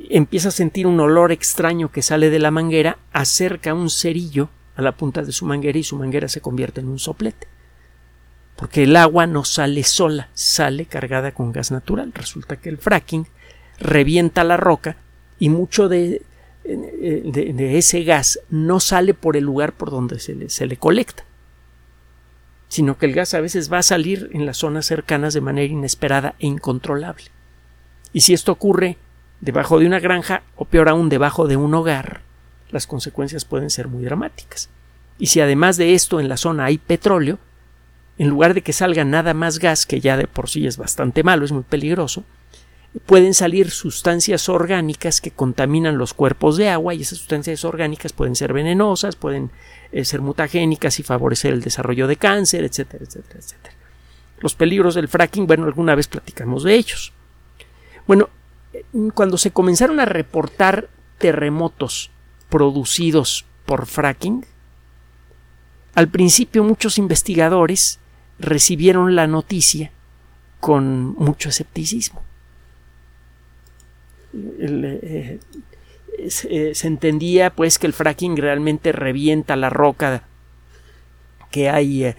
Empieza 0.08 0.48
a 0.48 0.52
sentir 0.52 0.86
un 0.86 1.00
olor 1.00 1.32
extraño 1.32 1.90
que 1.90 2.02
sale 2.02 2.30
de 2.30 2.38
la 2.38 2.50
manguera, 2.50 2.98
acerca 3.12 3.74
un 3.74 3.90
cerillo 3.90 4.50
a 4.76 4.82
la 4.82 4.92
punta 4.92 5.22
de 5.22 5.32
su 5.32 5.46
manguera 5.46 5.78
y 5.78 5.82
su 5.82 5.96
manguera 5.96 6.28
se 6.28 6.40
convierte 6.40 6.80
en 6.80 6.88
un 6.88 6.98
soplete 6.98 7.48
porque 8.56 8.84
el 8.84 8.96
agua 8.96 9.26
no 9.26 9.44
sale 9.44 9.84
sola, 9.84 10.30
sale 10.32 10.86
cargada 10.86 11.32
con 11.32 11.52
gas 11.52 11.70
natural. 11.70 12.12
Resulta 12.14 12.56
que 12.56 12.70
el 12.70 12.78
fracking 12.78 13.26
revienta 13.78 14.42
la 14.44 14.56
roca 14.56 14.96
y 15.38 15.50
mucho 15.50 15.88
de, 15.88 16.22
de, 16.66 17.78
ese 17.78 18.04
gas 18.04 18.40
no 18.50 18.80
sale 18.80 19.14
por 19.14 19.36
el 19.36 19.44
lugar 19.44 19.72
por 19.72 19.90
donde 19.90 20.18
se 20.18 20.34
le, 20.34 20.48
se 20.48 20.66
le 20.66 20.76
colecta, 20.76 21.24
sino 22.68 22.98
que 22.98 23.06
el 23.06 23.14
gas 23.14 23.34
a 23.34 23.40
veces 23.40 23.72
va 23.72 23.78
a 23.78 23.82
salir 23.82 24.30
en 24.32 24.46
las 24.46 24.58
zonas 24.58 24.86
cercanas 24.86 25.34
de 25.34 25.40
manera 25.40 25.72
inesperada 25.72 26.34
e 26.38 26.46
incontrolable. 26.46 27.26
Y 28.12 28.22
si 28.22 28.34
esto 28.34 28.52
ocurre 28.52 28.96
debajo 29.40 29.78
de 29.78 29.86
una 29.86 30.00
granja 30.00 30.42
o 30.56 30.64
peor 30.64 30.88
aún 30.88 31.08
debajo 31.08 31.46
de 31.46 31.56
un 31.56 31.74
hogar, 31.74 32.22
las 32.70 32.86
consecuencias 32.86 33.44
pueden 33.44 33.70
ser 33.70 33.88
muy 33.88 34.04
dramáticas. 34.04 34.70
Y 35.18 35.26
si 35.26 35.40
además 35.40 35.76
de 35.76 35.94
esto 35.94 36.20
en 36.20 36.28
la 36.28 36.36
zona 36.36 36.64
hay 36.64 36.78
petróleo, 36.78 37.38
en 38.18 38.28
lugar 38.28 38.54
de 38.54 38.62
que 38.62 38.72
salga 38.72 39.04
nada 39.04 39.34
más 39.34 39.58
gas, 39.58 39.86
que 39.86 40.00
ya 40.00 40.16
de 40.16 40.26
por 40.26 40.48
sí 40.48 40.66
es 40.66 40.76
bastante 40.76 41.22
malo, 41.22 41.44
es 41.44 41.52
muy 41.52 41.62
peligroso, 41.62 42.24
pueden 43.04 43.34
salir 43.34 43.70
sustancias 43.70 44.48
orgánicas 44.48 45.20
que 45.20 45.30
contaminan 45.30 45.98
los 45.98 46.14
cuerpos 46.14 46.56
de 46.56 46.70
agua 46.70 46.94
y 46.94 47.02
esas 47.02 47.18
sustancias 47.18 47.64
orgánicas 47.64 48.12
pueden 48.12 48.36
ser 48.36 48.52
venenosas, 48.52 49.16
pueden 49.16 49.50
eh, 49.92 50.04
ser 50.04 50.20
mutagénicas 50.22 50.98
y 50.98 51.02
favorecer 51.02 51.52
el 51.52 51.62
desarrollo 51.62 52.06
de 52.06 52.16
cáncer, 52.16 52.64
etcétera, 52.64 53.04
etcétera, 53.04 53.38
etcétera. 53.38 53.74
Los 54.40 54.54
peligros 54.54 54.94
del 54.94 55.08
fracking, 55.08 55.46
bueno, 55.46 55.64
alguna 55.64 55.94
vez 55.94 56.08
platicamos 56.08 56.62
de 56.64 56.74
ellos. 56.74 57.12
Bueno, 58.06 58.28
eh, 58.72 58.84
cuando 59.14 59.38
se 59.38 59.50
comenzaron 59.50 60.00
a 60.00 60.04
reportar 60.04 60.88
terremotos 61.18 62.10
producidos 62.48 63.44
por 63.64 63.86
fracking, 63.86 64.44
al 65.94 66.08
principio 66.08 66.62
muchos 66.62 66.98
investigadores 66.98 67.98
recibieron 68.38 69.16
la 69.16 69.26
noticia 69.26 69.90
con 70.60 71.14
mucho 71.14 71.48
escepticismo. 71.48 72.25
Eh, 74.36 75.38
eh, 76.18 76.72
se, 76.74 76.86
entendía 76.86 77.50
pues 77.50 77.78
que 77.78 77.86
el 77.86 77.92
fracking 77.92 78.36
realmente 78.36 78.92
revienta 78.92 79.56
la 79.56 79.70
roca 79.70 80.24
que 81.50 81.68
hay 81.68 82.04
eh, 82.04 82.16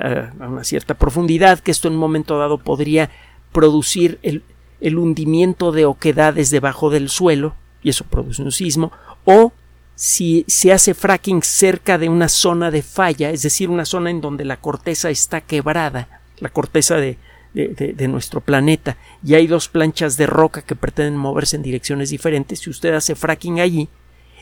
a 0.00 0.48
una 0.48 0.64
cierta 0.64 0.94
profundidad, 0.94 1.58
que 1.60 1.70
esto 1.70 1.88
en 1.88 1.94
un 1.94 2.00
momento 2.00 2.38
dado 2.38 2.58
podría 2.58 3.10
producir 3.52 4.18
el, 4.22 4.42
el 4.80 4.98
hundimiento 4.98 5.72
de 5.72 5.86
oquedades 5.86 6.50
debajo 6.50 6.90
del 6.90 7.08
suelo, 7.08 7.54
y 7.82 7.90
eso 7.90 8.04
produce 8.04 8.42
un 8.42 8.52
sismo, 8.52 8.92
o 9.24 9.52
si 9.94 10.44
se 10.46 10.72
hace 10.72 10.94
fracking 10.94 11.42
cerca 11.42 11.98
de 11.98 12.08
una 12.08 12.28
zona 12.28 12.70
de 12.70 12.82
falla, 12.82 13.30
es 13.30 13.42
decir, 13.42 13.68
una 13.68 13.84
zona 13.84 14.10
en 14.10 14.20
donde 14.20 14.44
la 14.44 14.58
corteza 14.58 15.10
está 15.10 15.40
quebrada, 15.40 16.22
la 16.38 16.50
corteza 16.50 16.96
de, 16.96 17.18
de, 17.66 18.08
nuestro 18.08 18.40
planeta, 18.40 18.96
y 19.24 19.34
hay 19.34 19.46
dos 19.46 19.68
planchas 19.68 20.16
de 20.16 20.26
roca 20.26 20.62
que 20.62 20.76
pretenden 20.76 21.16
moverse 21.16 21.56
en 21.56 21.62
direcciones 21.62 22.10
diferentes, 22.10 22.60
si 22.60 22.70
usted 22.70 22.94
hace 22.94 23.14
fracking 23.14 23.60
allí, 23.60 23.88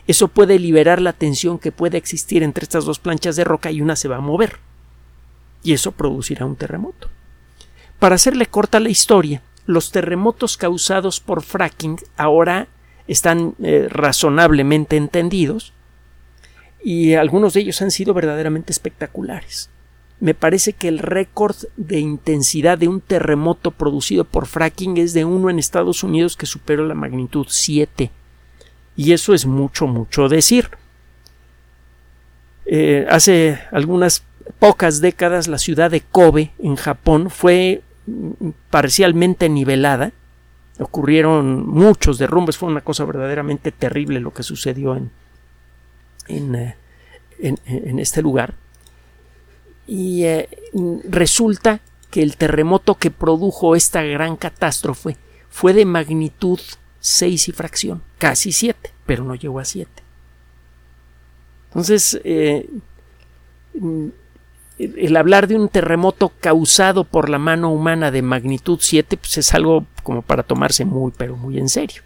eso 0.07 0.27
puede 0.27 0.59
liberar 0.59 1.01
la 1.01 1.13
tensión 1.13 1.59
que 1.59 1.71
puede 1.71 1.97
existir 1.97 2.43
entre 2.43 2.63
estas 2.63 2.85
dos 2.85 2.99
planchas 2.99 3.35
de 3.35 3.43
roca 3.43 3.71
y 3.71 3.81
una 3.81 3.95
se 3.95 4.07
va 4.07 4.17
a 4.17 4.21
mover. 4.21 4.59
Y 5.63 5.73
eso 5.73 5.91
producirá 5.91 6.45
un 6.45 6.55
terremoto. 6.55 7.09
Para 7.99 8.15
hacerle 8.15 8.45
corta 8.45 8.79
la 8.79 8.89
historia, 8.89 9.41
los 9.65 9.91
terremotos 9.91 10.55
causados 10.55 11.19
por 11.19 11.43
fracking 11.43 11.97
ahora 12.15 12.67
están 13.07 13.55
eh, 13.61 13.87
razonablemente 13.89 14.95
entendidos 14.95 15.73
y 16.83 17.15
algunos 17.15 17.53
de 17.53 17.61
ellos 17.61 17.81
han 17.81 17.91
sido 17.91 18.13
verdaderamente 18.13 18.71
espectaculares. 18.71 19.69
Me 20.19 20.33
parece 20.33 20.73
que 20.73 20.87
el 20.87 20.99
récord 20.99 21.55
de 21.75 21.99
intensidad 21.99 22.77
de 22.77 22.87
un 22.87 23.01
terremoto 23.01 23.71
producido 23.71 24.23
por 24.23 24.47
fracking 24.47 24.97
es 24.97 25.13
de 25.13 25.25
uno 25.25 25.49
en 25.49 25.59
Estados 25.59 26.03
Unidos 26.03 26.35
que 26.35 26.45
superó 26.45 26.85
la 26.85 26.95
magnitud 26.95 27.45
7. 27.49 28.09
Y 28.95 29.13
eso 29.13 29.33
es 29.33 29.45
mucho, 29.45 29.85
mucho 29.85 30.27
decir. 30.27 30.69
Eh, 32.65 33.05
hace 33.09 33.59
algunas 33.71 34.23
pocas 34.59 35.01
décadas 35.01 35.47
la 35.47 35.59
ciudad 35.59 35.91
de 35.91 36.01
Kobe, 36.01 36.51
en 36.59 36.75
Japón, 36.75 37.29
fue 37.29 37.83
parcialmente 38.69 39.49
nivelada 39.49 40.13
ocurrieron 40.79 41.67
muchos 41.67 42.17
derrumbes, 42.17 42.57
fue 42.57 42.69
una 42.69 42.81
cosa 42.81 43.05
verdaderamente 43.05 43.71
terrible 43.71 44.19
lo 44.19 44.33
que 44.33 44.43
sucedió 44.43 44.95
en, 44.95 45.11
en, 46.27 46.55
eh, 46.55 46.75
en, 47.39 47.99
este 47.99 48.21
lugar. 48.21 48.53
Y 49.87 50.25
eh, 50.25 50.49
resulta 51.09 51.79
que 52.11 52.21
el 52.21 52.37
terremoto 52.37 52.95
que 52.95 53.09
produjo 53.11 53.75
esta 53.75 54.03
gran 54.03 54.35
catástrofe 54.35 55.17
fue 55.49 55.73
de 55.73 55.85
magnitud 55.85 56.59
6 56.99 57.47
y 57.47 57.51
fracción, 57.51 58.03
casi 58.17 58.51
7, 58.51 58.91
pero 59.05 59.23
no 59.23 59.35
llegó 59.35 59.59
a 59.59 59.65
7. 59.65 59.89
Entonces, 61.69 62.19
eh, 62.23 62.69
el 64.77 65.17
hablar 65.17 65.47
de 65.47 65.55
un 65.55 65.69
terremoto 65.69 66.29
causado 66.39 67.03
por 67.03 67.29
la 67.29 67.39
mano 67.39 67.71
humana 67.71 68.11
de 68.11 68.21
magnitud 68.21 68.79
7 68.81 69.17
pues 69.17 69.37
es 69.37 69.53
algo 69.53 69.85
como 70.03 70.21
para 70.21 70.43
tomarse 70.43 70.85
muy 70.85 71.11
pero 71.15 71.35
muy 71.35 71.57
en 71.57 71.69
serio. 71.69 72.03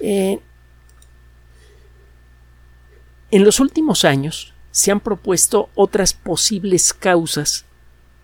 Eh, 0.00 0.38
en 3.30 3.44
los 3.44 3.60
últimos 3.60 4.04
años 4.04 4.54
se 4.70 4.92
han 4.92 5.00
propuesto 5.00 5.68
otras 5.74 6.12
posibles 6.12 6.92
causas 6.94 7.64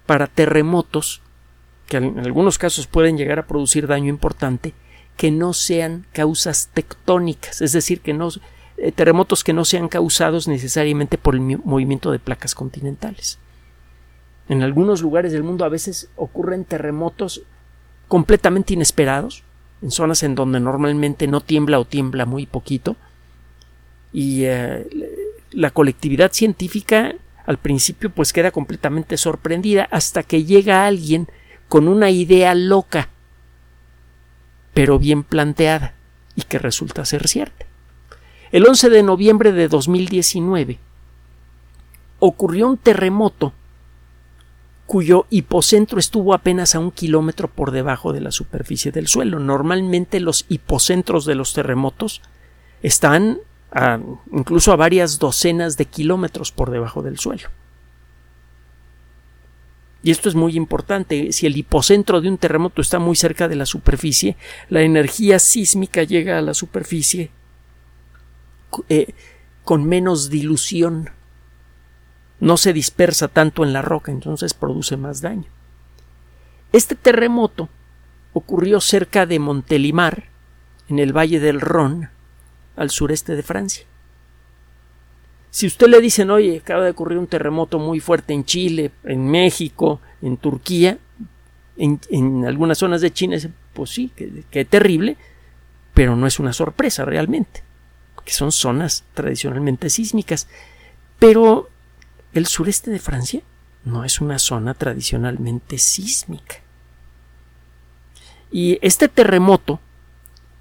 para 0.06 0.26
terremotos 0.26 1.22
que 1.88 1.98
en 1.98 2.18
algunos 2.18 2.58
casos 2.58 2.86
pueden 2.86 3.16
llegar 3.16 3.38
a 3.38 3.46
producir 3.46 3.86
daño 3.86 4.08
importante 4.08 4.74
que 5.16 5.30
no 5.30 5.52
sean 5.52 6.06
causas 6.12 6.68
tectónicas, 6.74 7.62
es 7.62 7.72
decir, 7.72 8.00
que 8.00 8.12
no 8.12 8.28
eh, 8.76 8.92
terremotos 8.92 9.42
que 9.42 9.54
no 9.54 9.64
sean 9.64 9.88
causados 9.88 10.48
necesariamente 10.48 11.16
por 11.16 11.34
el 11.34 11.40
movimiento 11.40 12.10
de 12.10 12.18
placas 12.18 12.54
continentales. 12.54 13.38
En 14.48 14.62
algunos 14.62 15.00
lugares 15.00 15.32
del 15.32 15.42
mundo 15.42 15.64
a 15.64 15.70
veces 15.70 16.10
ocurren 16.16 16.64
terremotos 16.64 17.42
completamente 18.08 18.74
inesperados, 18.74 19.42
en 19.80 19.90
zonas 19.90 20.22
en 20.22 20.34
donde 20.34 20.60
normalmente 20.60 21.26
no 21.26 21.40
tiembla 21.40 21.80
o 21.80 21.86
tiembla 21.86 22.26
muy 22.26 22.46
poquito, 22.46 22.96
y 24.12 24.44
eh, 24.44 24.86
la 25.50 25.70
colectividad 25.70 26.32
científica 26.32 27.14
al 27.46 27.58
principio 27.58 28.10
pues 28.10 28.32
queda 28.32 28.50
completamente 28.50 29.16
sorprendida 29.16 29.88
hasta 29.90 30.22
que 30.22 30.44
llega 30.44 30.86
alguien 30.86 31.28
con 31.68 31.88
una 31.88 32.10
idea 32.10 32.54
loca, 32.54 33.08
pero 34.74 34.98
bien 34.98 35.22
planteada, 35.22 35.94
y 36.34 36.42
que 36.42 36.58
resulta 36.58 37.04
ser 37.04 37.28
cierta. 37.28 37.66
El 38.52 38.66
11 38.66 38.90
de 38.90 39.02
noviembre 39.02 39.52
de 39.52 39.68
2019 39.68 40.78
ocurrió 42.18 42.68
un 42.68 42.78
terremoto 42.78 43.52
cuyo 44.86 45.26
hipocentro 45.30 45.98
estuvo 45.98 46.32
apenas 46.32 46.74
a 46.74 46.78
un 46.78 46.92
kilómetro 46.92 47.48
por 47.48 47.72
debajo 47.72 48.12
de 48.12 48.20
la 48.20 48.30
superficie 48.30 48.92
del 48.92 49.08
suelo. 49.08 49.40
Normalmente 49.40 50.20
los 50.20 50.46
hipocentros 50.48 51.26
de 51.26 51.34
los 51.34 51.52
terremotos 51.54 52.22
están 52.82 53.38
incluso 54.32 54.72
a 54.72 54.76
varias 54.76 55.18
docenas 55.18 55.76
de 55.76 55.86
kilómetros 55.86 56.52
por 56.52 56.70
debajo 56.70 57.02
del 57.02 57.18
suelo. 57.18 57.48
Y 60.02 60.12
esto 60.12 60.28
es 60.28 60.34
muy 60.34 60.56
importante. 60.56 61.32
Si 61.32 61.46
el 61.46 61.56
hipocentro 61.56 62.20
de 62.20 62.28
un 62.28 62.38
terremoto 62.38 62.80
está 62.80 62.98
muy 62.98 63.16
cerca 63.16 63.48
de 63.48 63.56
la 63.56 63.66
superficie, 63.66 64.36
la 64.68 64.82
energía 64.82 65.38
sísmica 65.38 66.04
llega 66.04 66.38
a 66.38 66.42
la 66.42 66.54
superficie 66.54 67.30
eh, 68.88 69.14
con 69.64 69.84
menos 69.84 70.30
dilución. 70.30 71.10
No 72.38 72.56
se 72.56 72.72
dispersa 72.72 73.28
tanto 73.28 73.64
en 73.64 73.72
la 73.72 73.82
roca, 73.82 74.12
entonces 74.12 74.54
produce 74.54 74.96
más 74.96 75.22
daño. 75.22 75.50
Este 76.72 76.94
terremoto 76.94 77.68
ocurrió 78.32 78.80
cerca 78.80 79.26
de 79.26 79.38
Montelimar, 79.38 80.28
en 80.88 81.00
el 81.00 81.16
valle 81.16 81.40
del 81.40 81.60
Ron, 81.60 82.10
al 82.76 82.90
sureste 82.90 83.34
de 83.34 83.42
Francia. 83.42 83.84
Si 85.50 85.66
usted 85.66 85.88
le 85.88 86.00
dicen, 86.00 86.30
oye, 86.30 86.58
acaba 86.58 86.84
de 86.84 86.90
ocurrir 86.90 87.18
un 87.18 87.26
terremoto 87.26 87.78
muy 87.78 87.98
fuerte 87.98 88.34
en 88.34 88.44
Chile, 88.44 88.90
en 89.04 89.26
México, 89.30 90.00
en 90.20 90.36
Turquía, 90.36 90.98
en, 91.78 92.44
algunas 92.44 92.78
zonas 92.78 93.00
de 93.00 93.10
China, 93.10 93.38
pues 93.72 93.90
sí, 93.90 94.12
que, 94.50 94.64
terrible, 94.64 95.16
pero 95.94 96.14
no 96.14 96.26
es 96.26 96.38
una 96.38 96.52
sorpresa 96.52 97.04
realmente, 97.04 97.62
que 98.24 98.32
son 98.32 98.52
zonas 98.52 99.04
tradicionalmente 99.14 99.88
sísmicas. 99.88 100.46
Pero 101.18 101.70
el 102.34 102.46
sureste 102.46 102.90
de 102.90 102.98
Francia 102.98 103.40
no 103.84 104.04
es 104.04 104.20
una 104.20 104.38
zona 104.38 104.74
tradicionalmente 104.74 105.78
sísmica. 105.78 106.56
Y 108.50 108.78
este 108.82 109.08
terremoto 109.08 109.80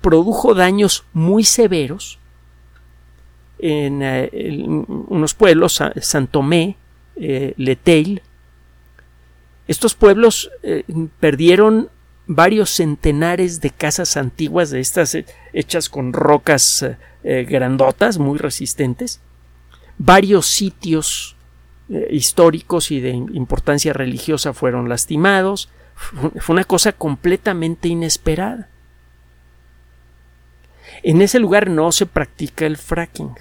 produjo 0.05 0.53
daños 0.53 1.03
muy 1.13 1.43
severos 1.43 2.19
en, 3.57 4.03
eh, 4.03 4.29
unos 4.67 5.33
pueblos, 5.33 5.81
Santomé, 5.99 6.77
eh, 7.15 7.55
Leteil. 7.57 8.21
Estos 9.67 9.95
pueblos 9.95 10.51
eh, 10.61 10.83
perdieron 11.19 11.89
varios 12.27 12.69
centenares 12.69 13.61
de 13.61 13.71
casas 13.71 14.15
antiguas 14.15 14.69
de 14.69 14.79
estas 14.79 15.17
hechas 15.53 15.89
con 15.89 16.13
rocas 16.13 16.85
grandotas, 17.23 18.19
muy 18.19 18.37
resistentes, 18.37 19.21
varios 19.97 20.45
sitios 20.45 21.35
históricos 22.11 22.91
y 22.91 22.99
de 22.99 23.09
importancia 23.09 23.91
religiosa 23.91 24.53
fueron 24.53 24.87
lastimados. 24.87 25.69
Fue 25.95 26.53
una 26.53 26.63
cosa 26.63 26.91
completamente 26.91 27.87
inesperada. 27.87 28.69
En 31.07 31.21
ese 31.21 31.37
lugar 31.37 31.69
no 31.69 31.91
se 31.91 32.07
practica 32.07 32.65
el 32.65 32.77
fracking. 32.77 33.35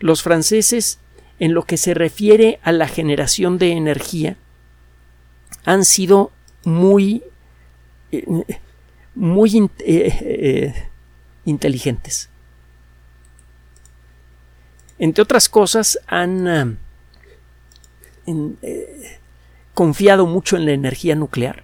Los 0.00 0.22
franceses, 0.22 0.98
en 1.38 1.52
lo 1.52 1.64
que 1.64 1.76
se 1.76 1.92
refiere 1.92 2.58
a 2.62 2.72
la 2.72 2.88
generación 2.88 3.58
de 3.58 3.72
energía, 3.72 4.38
han 5.66 5.84
sido 5.84 6.32
muy, 6.64 7.22
eh, 8.12 8.24
muy 9.14 9.58
eh, 9.58 9.70
eh, 9.84 10.88
inteligentes. 11.44 12.30
Entre 14.98 15.22
otras 15.22 15.50
cosas, 15.50 15.98
han 16.06 16.78
confiado 19.74 20.24
mucho 20.24 20.56
en 20.56 20.64
la 20.64 20.72
energía 20.72 21.14
nuclear 21.14 21.62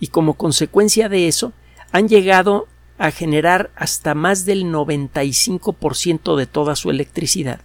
y 0.00 0.06
como 0.06 0.32
consecuencia 0.34 1.10
de 1.10 1.28
eso 1.28 1.52
han 1.92 2.08
llegado 2.08 2.68
a 3.02 3.10
generar 3.10 3.72
hasta 3.74 4.14
más 4.14 4.44
del 4.44 4.64
95% 4.66 6.36
de 6.36 6.46
toda 6.46 6.76
su 6.76 6.88
electricidad 6.88 7.58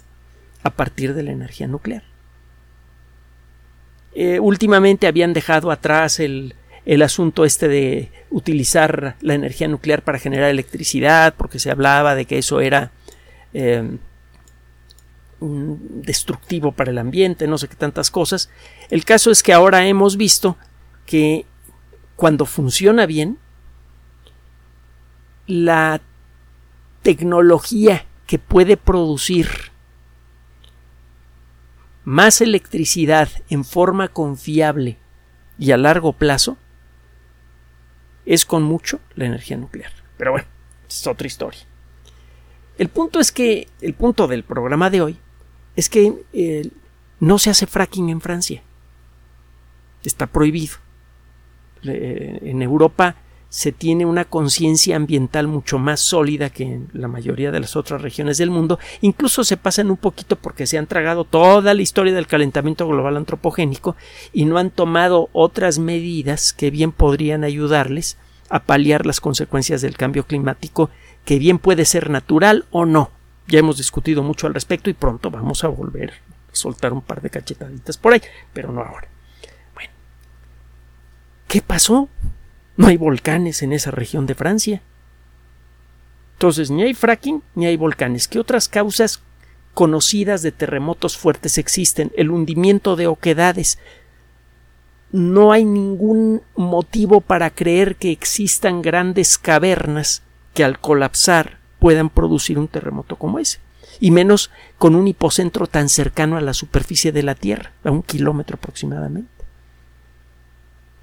a 0.64 0.72
partir 0.72 1.14
de 1.14 1.22
la 1.22 1.32
energía 1.32 1.68
nuclear. 1.68 2.02
Eh, 4.16 4.40
últimamente 4.40 5.06
habían 5.06 5.34
dejado 5.34 5.70
atrás 5.70 6.20
el, 6.20 6.56
asunto 7.04 7.46
este 7.46 7.68
de 7.68 8.12
utilizar 8.32 9.16
la 9.22 9.36
energía 9.36 9.68
nuclear 9.68 10.02
para 10.02 10.18
generar 10.18 10.50
electricidad, 10.50 11.36
porque 11.38 11.60
se 11.60 11.70
hablaba 11.70 12.16
de 12.16 12.26
que 12.26 12.40
eso 12.40 12.60
era 12.60 12.90
eh, 13.54 13.96
destructivo 15.40 16.72
para 16.72 16.90
el 16.90 16.98
ambiente, 16.98 17.46
no 17.46 17.60
sé 17.60 17.68
qué 17.68 17.76
tantas 17.76 18.10
cosas. 18.10 18.50
El 18.90 19.06
caso 19.06 19.30
es 19.30 19.44
que 19.44 19.54
ahora 19.54 19.86
hemos 19.86 20.18
visto 20.18 20.58
que 21.06 21.46
cuando 22.16 22.48
funciona 22.48 23.06
bien, 23.06 23.38
la 25.48 26.02
tecnología 27.02 28.06
que 28.26 28.38
puede 28.38 28.78
producir 28.78 29.48
más 32.04 32.42
electricidad 32.42 33.30
en 33.50 33.66
forma 33.66 34.10
confiable 34.10 34.98
y 35.58 35.72
a 35.72 35.78
largo 35.78 36.14
plazo 36.14 36.58
es 38.26 38.46
con 38.46 38.64
mucho 38.64 39.00
la 39.16 39.26
energía 39.26 39.58
nuclear. 39.58 39.92
Pero 40.18 40.32
bueno, 40.32 40.48
es 40.88 41.08
otra 41.08 41.28
historia. 41.28 41.62
El 42.78 42.90
punto 42.90 43.20
es 43.20 43.32
que, 43.32 43.68
el 43.82 43.94
punto 43.94 44.28
del 44.28 44.44
programa 44.44 44.90
de 44.90 45.02
hoy 45.02 45.18
es 45.76 45.90
que 45.90 46.14
eh, 46.34 46.70
no 47.20 47.40
se 47.40 47.50
hace 47.50 47.66
fracking 47.66 48.10
en 48.10 48.22
Francia. 48.22 48.62
Está 50.04 50.28
prohibido. 50.28 50.76
en 51.84 52.62
Europa 52.62 53.16
se 53.50 53.72
tiene 53.72 54.06
una 54.06 54.26
conciencia 54.26 54.96
ambiental 54.96 55.48
mucho 55.48 55.80
más 55.80 56.02
sólida 56.02 56.50
que 56.50 56.64
en 56.64 56.90
la 56.94 57.08
mayoría 57.08 57.52
de 57.52 57.60
las 57.60 57.76
otras 57.76 58.02
regiones 58.02 58.38
del 58.38 58.52
mundo, 58.52 58.80
incluso 59.02 59.44
se 59.44 59.58
pasan 59.58 59.90
un 59.90 59.98
poquito 59.98 60.36
porque 60.36 60.68
se 60.68 60.78
han 60.78 60.88
tragado 60.88 61.24
toda 61.24 61.74
la 61.74 61.82
historia 61.82 62.14
del 62.14 62.28
calentamiento 62.28 62.88
global 62.88 63.18
antropogénico 63.18 63.96
y 64.34 64.46
no 64.46 64.58
han 64.58 64.70
tomado 64.70 65.30
otras 65.32 65.80
medidas 65.80 66.54
que 66.54 66.72
bien 66.72 66.92
podrían 66.92 67.44
ayudarles 67.44 68.18
a 68.50 68.64
paliar 68.64 69.06
las 69.06 69.22
consecuencias 69.22 69.82
del 69.82 69.98
cambio 69.98 70.26
climático, 70.26 70.90
que 71.26 71.40
bien 71.40 71.60
puede 71.60 71.86
ser 71.86 72.10
natural 72.10 72.66
o 72.72 72.86
no. 72.86 73.12
Ya 73.48 73.60
hemos 73.60 73.78
discutido 73.78 74.24
mucho 74.24 74.48
al 74.48 74.54
respecto 74.54 74.90
y 74.90 74.94
pronto 74.94 75.32
vamos 75.32 75.64
a 75.64 75.68
volver 75.70 76.12
a 76.12 76.56
soltar 76.56 76.94
un 76.94 77.02
par 77.02 77.22
de 77.22 77.30
cachetaditas 77.30 77.98
por 77.98 78.14
ahí, 78.14 78.22
pero 78.54 78.72
no 78.72 78.82
ahora. 78.82 79.08
Bueno, 79.74 79.92
¿qué 81.48 81.62
pasó? 81.62 82.10
No 82.78 82.88
hay 82.88 82.98
volcanes 82.98 83.64
en 83.64 83.74
esa 83.74 83.90
región 83.90 84.28
de 84.28 84.36
Francia. 84.36 84.82
Entonces, 86.34 86.70
ni 86.70 86.84
hay 86.84 86.94
fracking 86.94 87.42
ni 87.56 87.66
hay 87.66 87.76
volcanes. 87.76 88.28
¿Qué 88.28 88.40
otras 88.40 88.70
causas 88.70 89.24
conocidas 89.74 90.44
de 90.44 90.52
terremotos 90.52 91.18
fuertes 91.18 91.58
existen? 91.58 92.12
El 92.16 92.30
hundimiento 92.30 92.96
de 92.96 93.08
oquedades. 93.08 93.80
No 95.12 95.52
hay 95.52 95.66
ningún 95.66 96.44
motivo 96.56 97.22
para 97.22 97.50
creer 97.50 97.96
que 97.96 98.12
existan 98.12 98.84
grandes 98.84 99.40
cavernas 99.40 100.22
que 100.54 100.64
al 100.64 100.80
colapsar 100.80 101.58
puedan 101.80 102.12
producir 102.12 102.60
un 102.60 102.68
terremoto 102.68 103.16
como 103.16 103.40
ese, 103.40 103.60
y 104.00 104.12
menos 104.12 104.52
con 104.78 104.96
un 104.96 105.08
hipocentro 105.08 105.66
tan 105.66 105.90
cercano 105.90 106.38
a 106.38 106.42
la 106.42 106.54
superficie 106.54 107.12
de 107.12 107.24
la 107.24 107.36
Tierra, 107.36 107.72
a 107.84 107.92
un 107.92 108.04
kilómetro 108.04 108.58
aproximadamente 108.58 109.37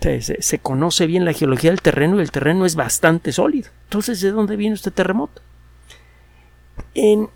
se, 0.00 0.58
conoce 0.58 1.06
bien 1.06 1.24
la 1.24 1.32
geología 1.32 1.70
del 1.70 1.80
terreno 1.80 2.18
y 2.18 2.22
el 2.22 2.30
terreno 2.30 2.66
es 2.66 2.74
bastante 2.74 3.32
sólido. 3.32 3.70
Entonces, 3.84 4.20
¿de 4.20 4.32
dónde 4.32 4.56
viene 4.56 4.74
este 4.74 4.90
terremoto? 4.90 5.40
En 6.94 7.28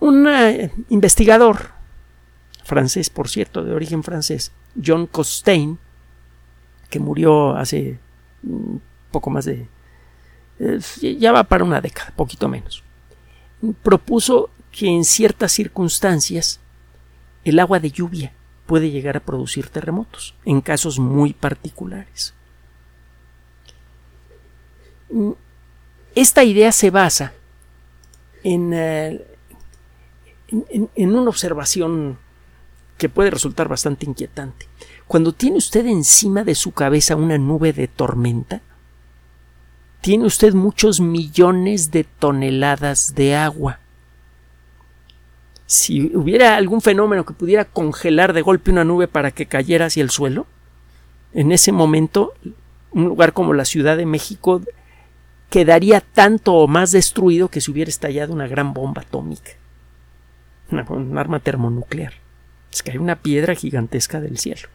un 0.00 0.26
eh, 0.28 0.72
investigador 0.88 1.70
francés, 2.64 3.10
por 3.10 3.28
cierto, 3.28 3.62
de 3.64 3.74
origen 3.74 4.02
francés, 4.02 4.52
John 4.84 5.06
Costain, 5.06 5.78
que 6.88 6.98
murió 6.98 7.56
hace 7.56 7.98
un 8.42 8.80
poco 9.10 9.30
más 9.30 9.44
de... 9.44 9.68
Eh, 10.58 10.78
ya 11.18 11.32
va 11.32 11.44
para 11.44 11.64
una 11.64 11.80
década, 11.80 12.12
poquito 12.16 12.48
menos, 12.48 12.82
propuso 13.82 14.50
que 14.70 14.86
en 14.86 15.04
ciertas 15.04 15.52
circunstancias 15.52 16.60
el 17.44 17.58
agua 17.58 17.80
de 17.80 17.90
lluvia 17.90 18.32
puede 18.72 18.90
llegar 18.90 19.18
a 19.18 19.20
producir 19.20 19.68
terremotos 19.68 20.34
en 20.46 20.62
casos 20.62 20.98
muy 20.98 21.34
particulares. 21.34 22.32
Esta 26.14 26.42
idea 26.42 26.72
se 26.72 26.88
basa 26.88 27.34
en, 28.42 28.72
eh, 28.72 29.26
en, 30.94 31.14
una 31.14 31.28
observación 31.28 32.16
que 32.96 33.10
puede 33.10 33.30
resultar 33.30 33.68
bastante 33.68 34.06
inquietante. 34.06 34.66
Cuando 35.06 35.34
tiene 35.34 35.58
usted 35.58 35.84
encima 35.84 36.42
de 36.42 36.54
su 36.54 36.72
cabeza 36.72 37.14
una 37.14 37.36
nube 37.36 37.74
de 37.74 37.88
tormenta, 37.88 38.62
tiene 40.00 40.24
usted 40.24 40.54
muchos 40.54 40.98
millones 40.98 41.90
de 41.90 42.04
toneladas 42.04 43.14
de 43.14 43.36
agua 43.36 43.80
si 45.72 46.14
hubiera 46.14 46.56
algún 46.56 46.82
fenómeno 46.82 47.24
que 47.24 47.32
pudiera 47.32 47.64
congelar 47.64 48.34
de 48.34 48.42
golpe 48.42 48.70
una 48.70 48.84
nube 48.84 49.08
para 49.08 49.30
que 49.30 49.46
cayera 49.46 49.86
hacia 49.86 50.02
el 50.02 50.10
suelo, 50.10 50.46
en 51.32 51.50
ese 51.50 51.72
momento 51.72 52.34
un 52.90 53.06
lugar 53.06 53.32
como 53.32 53.54
la 53.54 53.64
Ciudad 53.64 53.96
de 53.96 54.04
México 54.04 54.60
quedaría 55.48 56.02
tanto 56.02 56.52
o 56.52 56.68
más 56.68 56.92
destruido 56.92 57.48
que 57.48 57.62
si 57.62 57.70
hubiera 57.70 57.88
estallado 57.88 58.34
una 58.34 58.46
gran 58.46 58.74
bomba 58.74 59.00
atómica, 59.00 59.52
un 60.70 61.16
arma 61.16 61.40
termonuclear. 61.40 62.12
Es 62.70 62.82
que 62.82 62.90
hay 62.90 62.98
una 62.98 63.16
piedra 63.16 63.54
gigantesca 63.54 64.20
del 64.20 64.36
cielo. 64.36 64.68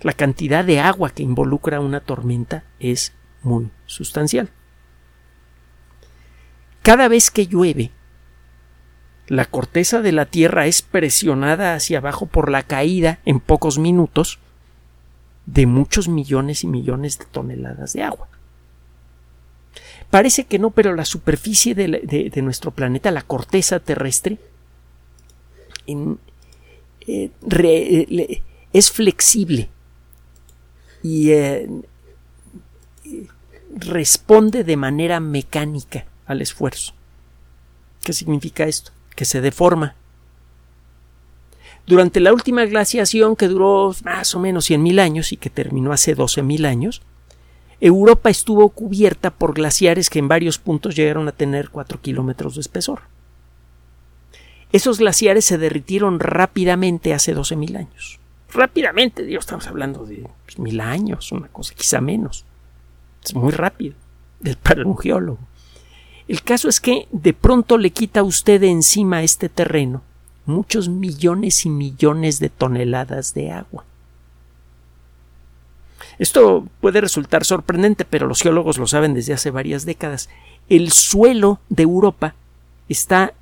La 0.00 0.14
cantidad 0.14 0.64
de 0.64 0.80
agua 0.80 1.10
que 1.10 1.22
involucra 1.22 1.78
una 1.78 2.00
tormenta 2.00 2.64
es 2.80 3.12
muy 3.44 3.70
sustancial. 3.86 4.50
Cada 6.82 7.06
vez 7.06 7.30
que 7.30 7.46
llueve, 7.46 7.92
la 9.28 9.44
corteza 9.44 10.00
de 10.00 10.12
la 10.12 10.26
Tierra 10.26 10.66
es 10.66 10.82
presionada 10.82 11.74
hacia 11.74 11.98
abajo 11.98 12.26
por 12.26 12.50
la 12.50 12.62
caída 12.62 13.20
en 13.24 13.40
pocos 13.40 13.78
minutos 13.78 14.38
de 15.46 15.66
muchos 15.66 16.08
millones 16.08 16.64
y 16.64 16.66
millones 16.66 17.18
de 17.18 17.24
toneladas 17.26 17.92
de 17.92 18.02
agua. 18.02 18.28
Parece 20.10 20.44
que 20.44 20.58
no, 20.58 20.70
pero 20.70 20.94
la 20.94 21.04
superficie 21.04 21.74
de, 21.74 22.42
nuestro 22.42 22.70
planeta, 22.70 23.10
la 23.10 23.22
corteza 23.22 23.80
terrestre, 23.80 24.38
eh, 25.86 26.16
eh, 27.06 28.42
es 28.72 28.90
flexible 28.90 29.68
y 31.02 31.30
eh, 31.30 31.68
responde 33.74 34.64
de 34.64 34.76
manera 34.76 35.18
mecánica 35.20 36.04
al 36.26 36.42
esfuerzo. 36.42 36.92
¿Qué 38.04 38.12
significa 38.12 38.64
esto? 38.64 38.92
Que 39.22 39.26
se 39.26 39.40
deforma. 39.40 39.94
Durante 41.86 42.18
la 42.18 42.32
última 42.32 42.64
glaciación, 42.64 43.36
que 43.36 43.46
duró 43.46 43.94
más 44.02 44.34
o 44.34 44.40
menos 44.40 44.68
100.000 44.68 44.98
años 44.98 45.30
y 45.30 45.36
que 45.36 45.48
terminó 45.48 45.92
hace 45.92 46.16
12.000 46.16 46.66
años, 46.66 47.02
Europa 47.80 48.30
estuvo 48.30 48.68
cubierta 48.70 49.30
por 49.30 49.54
glaciares 49.54 50.10
que 50.10 50.18
en 50.18 50.26
varios 50.26 50.58
puntos 50.58 50.96
llegaron 50.96 51.28
a 51.28 51.30
tener 51.30 51.70
4 51.70 52.00
kilómetros 52.00 52.56
de 52.56 52.62
espesor. 52.62 53.02
Esos 54.72 54.98
glaciares 54.98 55.44
se 55.44 55.56
derritieron 55.56 56.18
rápidamente 56.18 57.14
hace 57.14 57.32
12.000 57.32 57.76
años. 57.76 58.18
Rápidamente, 58.52 59.22
Dios, 59.22 59.44
estamos 59.44 59.68
hablando 59.68 60.04
de 60.04 60.28
pues, 60.46 60.58
mil 60.58 60.80
años, 60.80 61.30
una 61.30 61.46
cosa 61.46 61.74
quizá 61.76 62.00
menos. 62.00 62.44
Es 63.24 63.36
muy 63.36 63.52
rápido 63.52 63.94
para 64.64 64.84
un 64.84 64.98
geólogo. 64.98 65.38
El 66.32 66.42
caso 66.42 66.70
es 66.70 66.80
que 66.80 67.08
de 67.12 67.34
pronto 67.34 67.76
le 67.76 67.90
quita 67.90 68.22
usted 68.22 68.58
de 68.58 68.70
encima 68.70 69.22
este 69.22 69.50
terreno 69.50 70.00
muchos 70.46 70.88
millones 70.88 71.66
y 71.66 71.68
millones 71.68 72.40
de 72.40 72.48
toneladas 72.48 73.34
de 73.34 73.50
agua. 73.50 73.84
Esto 76.18 76.66
puede 76.80 77.02
resultar 77.02 77.44
sorprendente, 77.44 78.06
pero 78.06 78.26
los 78.26 78.40
geólogos 78.40 78.78
lo 78.78 78.86
saben 78.86 79.12
desde 79.12 79.34
hace 79.34 79.50
varias 79.50 79.84
décadas. 79.84 80.30
El 80.70 80.90
suelo 80.92 81.60
de 81.68 81.82
Europa 81.82 82.34
está, 82.88 83.34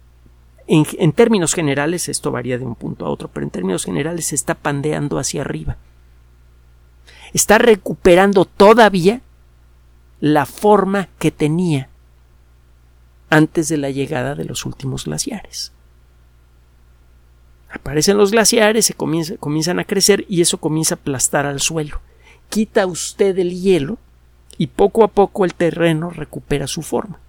en, 0.67 1.13
términos 1.13 1.55
generales, 1.55 2.09
esto 2.09 2.33
varía 2.33 2.59
de 2.59 2.65
un 2.65 2.75
punto 2.75 3.07
a 3.07 3.11
otro, 3.11 3.29
pero 3.29 3.47
en 3.47 3.51
términos 3.51 3.85
generales 3.85 4.33
está 4.33 4.57
pandeando 4.57 5.21
hacia 5.21 5.43
arriba. 5.43 5.77
Está 7.33 7.59
recuperando 7.59 8.47
todavía 8.47 9.21
la 10.19 10.45
forma 10.45 11.09
que 11.21 11.31
tenía 11.31 11.89
antes 13.31 13.69
de 13.69 13.79
la 13.79 13.91
llegada 13.91 14.35
de 14.35 14.45
los 14.45 14.67
últimos 14.67 15.05
glaciares. 15.05 15.73
Aparecen 17.73 18.17
los 18.17 18.33
glaciares, 18.33 18.87
se 18.87 18.95
comienzan 18.95 19.79
a 19.79 19.85
crecer 19.85 20.27
y 20.29 20.41
eso 20.41 20.59
comienza 20.59 20.97
a 20.97 20.99
aplastar 20.99 21.47
al 21.47 21.61
suelo. 21.61 22.01
Quita 22.49 22.85
usted 22.87 23.39
el 23.39 23.61
hielo 23.61 23.99
y 24.59 24.67
poco 24.67 25.05
a 25.05 25.09
poco 25.09 25.45
el 25.45 25.55
terreno 25.55 26.11
recupera 26.11 26.67
su 26.67 26.83
forma. 26.83 27.21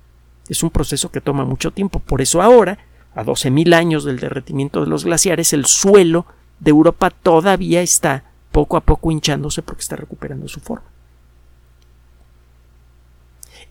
Es 0.49 0.63
un 0.63 0.71
proceso 0.71 1.11
que 1.11 1.21
toma 1.21 1.45
mucho 1.45 1.71
tiempo. 1.71 1.99
Por 1.99 2.21
eso 2.21 2.41
ahora, 2.41 2.79
a 3.13 3.23
12.000 3.23 3.73
años 3.75 4.03
del 4.03 4.19
derretimiento 4.19 4.81
de 4.81 4.87
los 4.87 5.05
glaciares, 5.05 5.53
el 5.53 5.65
suelo 5.67 6.25
de 6.59 6.71
Europa 6.71 7.11
todavía 7.11 7.81
está 7.81 8.23
poco 8.51 8.77
a 8.77 8.81
poco 8.81 9.11
hinchándose 9.11 9.61
porque 9.61 9.81
está 9.81 9.95
recuperando 9.95 10.47
su 10.47 10.59
forma. 10.59 10.87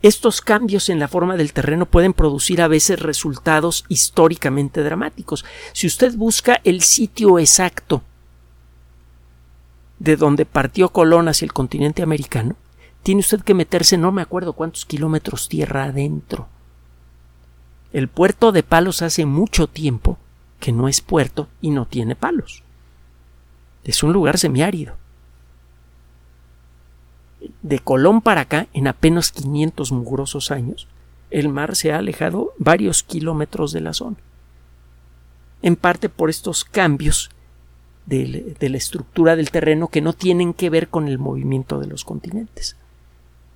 Estos 0.01 0.41
cambios 0.41 0.89
en 0.89 0.99
la 0.99 1.07
forma 1.07 1.37
del 1.37 1.53
terreno 1.53 1.85
pueden 1.85 2.13
producir 2.13 2.61
a 2.61 2.67
veces 2.67 2.99
resultados 2.99 3.85
históricamente 3.87 4.81
dramáticos. 4.81 5.45
Si 5.73 5.85
usted 5.85 6.15
busca 6.15 6.59
el 6.63 6.81
sitio 6.81 7.37
exacto 7.37 8.01
de 9.99 10.15
donde 10.15 10.45
partió 10.45 10.89
Colón 10.89 11.27
hacia 11.27 11.45
el 11.45 11.53
continente 11.53 12.01
americano, 12.01 12.55
tiene 13.03 13.19
usted 13.19 13.41
que 13.41 13.53
meterse 13.53 13.97
no 13.97 14.11
me 14.11 14.23
acuerdo 14.23 14.53
cuántos 14.53 14.85
kilómetros 14.85 15.47
tierra 15.47 15.83
adentro. 15.83 16.47
El 17.93 18.07
puerto 18.07 18.51
de 18.51 18.63
Palos 18.63 19.03
hace 19.03 19.27
mucho 19.27 19.67
tiempo 19.67 20.17
que 20.59 20.71
no 20.71 20.87
es 20.87 21.01
puerto 21.01 21.47
y 21.61 21.69
no 21.69 21.85
tiene 21.85 22.15
palos. 22.15 22.63
Es 23.83 24.01
un 24.01 24.13
lugar 24.13 24.37
semiárido 24.37 24.95
de 27.61 27.79
Colón 27.79 28.21
para 28.21 28.41
acá, 28.41 28.67
en 28.73 28.87
apenas 28.87 29.31
500 29.31 29.91
mugrosos 29.91 30.51
años, 30.51 30.87
el 31.29 31.49
mar 31.49 31.75
se 31.75 31.93
ha 31.93 31.97
alejado 31.97 32.53
varios 32.57 33.03
kilómetros 33.03 33.71
de 33.71 33.81
la 33.81 33.93
zona. 33.93 34.17
En 35.61 35.75
parte 35.75 36.09
por 36.09 36.29
estos 36.29 36.65
cambios 36.65 37.29
de, 38.05 38.55
la 38.59 38.77
estructura 38.77 39.35
del 39.35 39.51
terreno 39.51 39.87
que 39.87 40.01
no 40.01 40.13
tienen 40.13 40.53
que 40.53 40.69
ver 40.69 40.89
con 40.89 41.07
el 41.07 41.19
movimiento 41.19 41.79
de 41.79 41.87
los 41.87 42.03
continentes. 42.03 42.75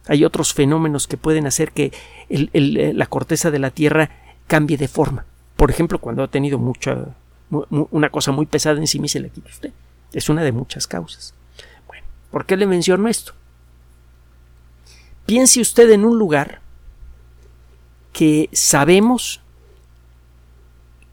Hay 0.07 0.23
otros 0.23 0.53
fenómenos 0.53 1.07
que 1.07 1.17
pueden 1.17 1.47
hacer 1.47 1.71
que 1.71 1.91
la 2.29 3.07
corteza 3.07 3.49
de 3.49 3.59
la 3.59 3.71
Tierra 3.71 4.11
cambie 4.47 4.77
de 4.77 4.87
forma. 4.87 5.25
Por 5.57 5.71
ejemplo, 5.71 5.99
cuando 5.99 6.21
ha 6.21 6.27
tenido 6.27 6.59
mucha, 6.59 7.15
una 7.49 8.09
cosa 8.09 8.31
muy 8.31 8.45
pesada 8.45 8.77
encima 8.77 9.07
y 9.07 9.09
se 9.09 9.19
la 9.19 9.29
quita 9.29 9.49
usted. 9.49 9.71
Es 10.13 10.29
una 10.29 10.43
de 10.43 10.51
muchas 10.51 10.85
causas. 10.85 11.33
Bueno, 11.87 12.05
¿por 12.29 12.45
qué 12.45 12.55
le 12.55 12.67
menciono 12.67 13.07
esto? 13.07 13.33
Piense 15.25 15.59
usted 15.59 15.89
en 15.89 16.05
un 16.05 16.19
lugar 16.19 16.61
que 18.13 18.49
sabemos 18.53 19.41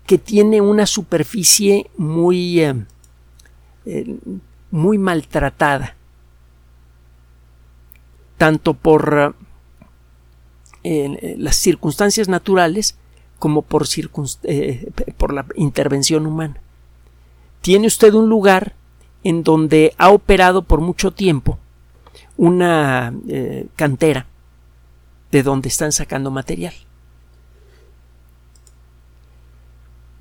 que 0.07 0.19
tiene 0.19 0.61
una 0.61 0.87
superficie 0.87 1.91
muy, 1.97 2.61
eh, 2.61 2.85
eh, 3.87 4.19
muy 4.71 4.99
maltratada, 4.99 5.97
tanto 8.37 8.75
por 8.75 9.35
eh, 10.85 11.35
las 11.39 11.57
circunstancias 11.57 12.29
naturales 12.29 12.99
como 13.39 13.63
por, 13.63 13.87
por 15.17 15.33
la 15.33 15.47
intervención 15.55 16.27
humana. 16.27 16.61
Tiene 17.63 17.87
usted 17.87 18.13
un 18.13 18.29
lugar 18.29 18.75
en 19.25 19.43
donde 19.43 19.95
ha 19.97 20.11
operado 20.11 20.63
por 20.63 20.81
mucho 20.81 21.13
tiempo 21.13 21.59
una 22.37 23.15
eh, 23.29 23.67
cantera 23.77 24.27
de 25.31 25.43
donde 25.43 25.69
están 25.69 25.93
sacando 25.93 26.31
material. 26.31 26.75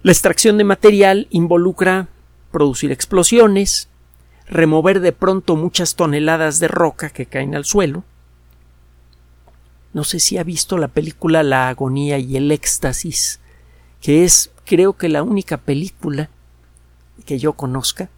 La 0.03 0.11
extracción 0.11 0.57
de 0.57 0.63
material 0.63 1.27
involucra 1.29 2.07
producir 2.51 2.91
explosiones, 2.91 3.87
remover 4.47 4.99
de 4.99 5.11
pronto 5.11 5.55
muchas 5.55 5.95
toneladas 5.95 6.59
de 6.59 6.67
roca 6.67 7.09
que 7.09 7.27
caen 7.27 7.55
al 7.55 7.65
suelo. 7.65 8.03
No 9.93 10.03
sé 10.03 10.19
si 10.19 10.37
ha 10.37 10.43
visto 10.43 10.77
la 10.77 10.87
película 10.87 11.43
La 11.43 11.69
agonía 11.69 12.17
y 12.17 12.37
el 12.37 12.51
éxtasis, 12.51 13.39
que 14.01 14.23
es 14.23 14.51
creo 14.65 14.93
que 14.93 15.09
la 15.09 15.21
única 15.21 15.57
película 15.57 16.29
que 17.25 17.37
yo 17.37 17.53
conozca 17.53 18.09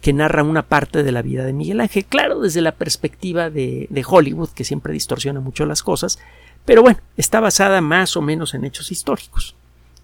que 0.00 0.12
narra 0.12 0.42
una 0.42 0.62
parte 0.62 1.02
de 1.02 1.12
la 1.12 1.22
vida 1.22 1.44
de 1.44 1.52
Miguel 1.52 1.80
Ángel, 1.80 2.04
claro, 2.04 2.40
desde 2.40 2.60
la 2.60 2.72
perspectiva 2.72 3.50
de, 3.50 4.04
Hollywood, 4.06 4.50
que 4.50 4.64
siempre 4.64 4.92
distorsiona 4.92 5.40
mucho 5.40 5.66
las 5.66 5.82
cosas, 5.82 6.18
pero 6.64 6.82
bueno, 6.82 7.00
está 7.16 7.40
basada 7.40 7.80
más 7.80 8.16
o 8.16 8.22
menos 8.22 8.54
en 8.54 8.64
hechos 8.64 8.92
históricos. 8.92 9.56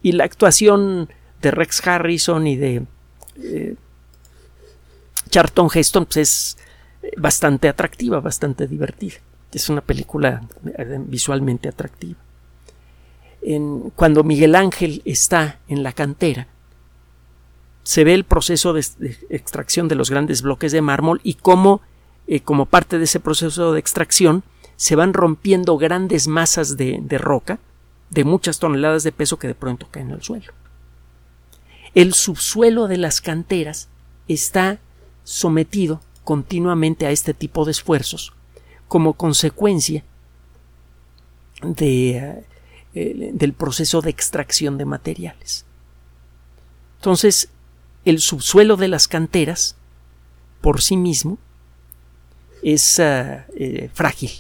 Y 0.03 0.13
la 0.13 0.25
actuación 0.25 1.09
de 1.41 1.51
Rex 1.51 1.87
Harrison 1.87 2.47
y 2.47 2.57
de 2.57 2.83
eh, 3.37 3.77
Charlton 5.31 5.69
Heston 5.73 6.07
pues, 6.07 6.17
es 6.17 6.57
bastante 7.17 7.69
atractiva, 7.69 8.21
bastante 8.21 8.67
divertida. 8.67 9.17
Es 9.53 9.69
una 9.69 9.81
película 9.81 10.43
eh, 10.67 10.99
visualmente 11.07 11.69
atractiva. 11.69 12.19
cuando 13.95 14.25
Miguel 14.25 14.57
Ángel 14.57 15.03
está 15.05 15.61
en 15.69 15.85
la 15.85 15.93
cantera, 15.93 16.49
se 17.89 18.05
ve 18.05 18.13
el 18.13 18.25
proceso 18.25 18.75
de, 18.75 18.85
extracción 19.31 19.89
de 19.89 19.95
los 19.95 20.11
grandes 20.11 20.43
bloques 20.43 20.73
de 20.73 20.83
mármol 20.83 21.23
y 21.25 21.33
cómo, 21.33 21.81
eh, 22.27 22.41
como 22.41 22.67
parte 22.67 22.99
de 22.99 23.05
ese 23.05 23.19
proceso 23.19 23.73
de 23.73 23.81
extracción, 23.81 24.45
se 24.77 24.95
van 24.95 25.15
rompiendo 25.15 25.79
grandes 25.79 26.29
masas 26.29 26.77
de, 26.77 26.99
de 27.01 27.17
roca 27.17 27.59
de 28.11 28.25
muchas 28.25 28.59
toneladas 28.59 29.05
de 29.05 29.13
peso 29.13 29.39
que 29.39 29.49
de 29.49 29.55
pronto 29.55 29.89
caen 29.91 30.13
al 30.13 30.23
suelo. 30.23 30.53
El 31.95 32.13
subsuelo 32.13 32.89
de 32.89 32.99
las 32.99 33.23
canteras 33.23 33.89
está 34.29 34.81
sometido 35.25 36.03
continuamente 36.25 37.07
a 37.07 37.11
este 37.11 37.33
tipo 37.33 37.65
de 37.65 37.71
esfuerzos 37.71 38.35
como 38.87 39.15
consecuencia 39.15 40.05
de, 41.63 42.45
eh, 42.93 43.31
del 43.33 43.55
proceso 43.55 44.03
de 44.03 44.11
extracción 44.11 44.77
de 44.77 44.85
materiales. 44.85 45.65
Entonces, 46.99 47.49
el 48.05 48.21
subsuelo 48.21 48.77
de 48.77 48.89
las 48.89 49.09
canteras, 49.09 49.77
por 50.61 50.81
sí 50.83 50.97
mismo, 50.97 51.39
es 52.63 52.99
ah, 52.99 53.47
eh, 53.55 53.91
frágil, 53.93 54.31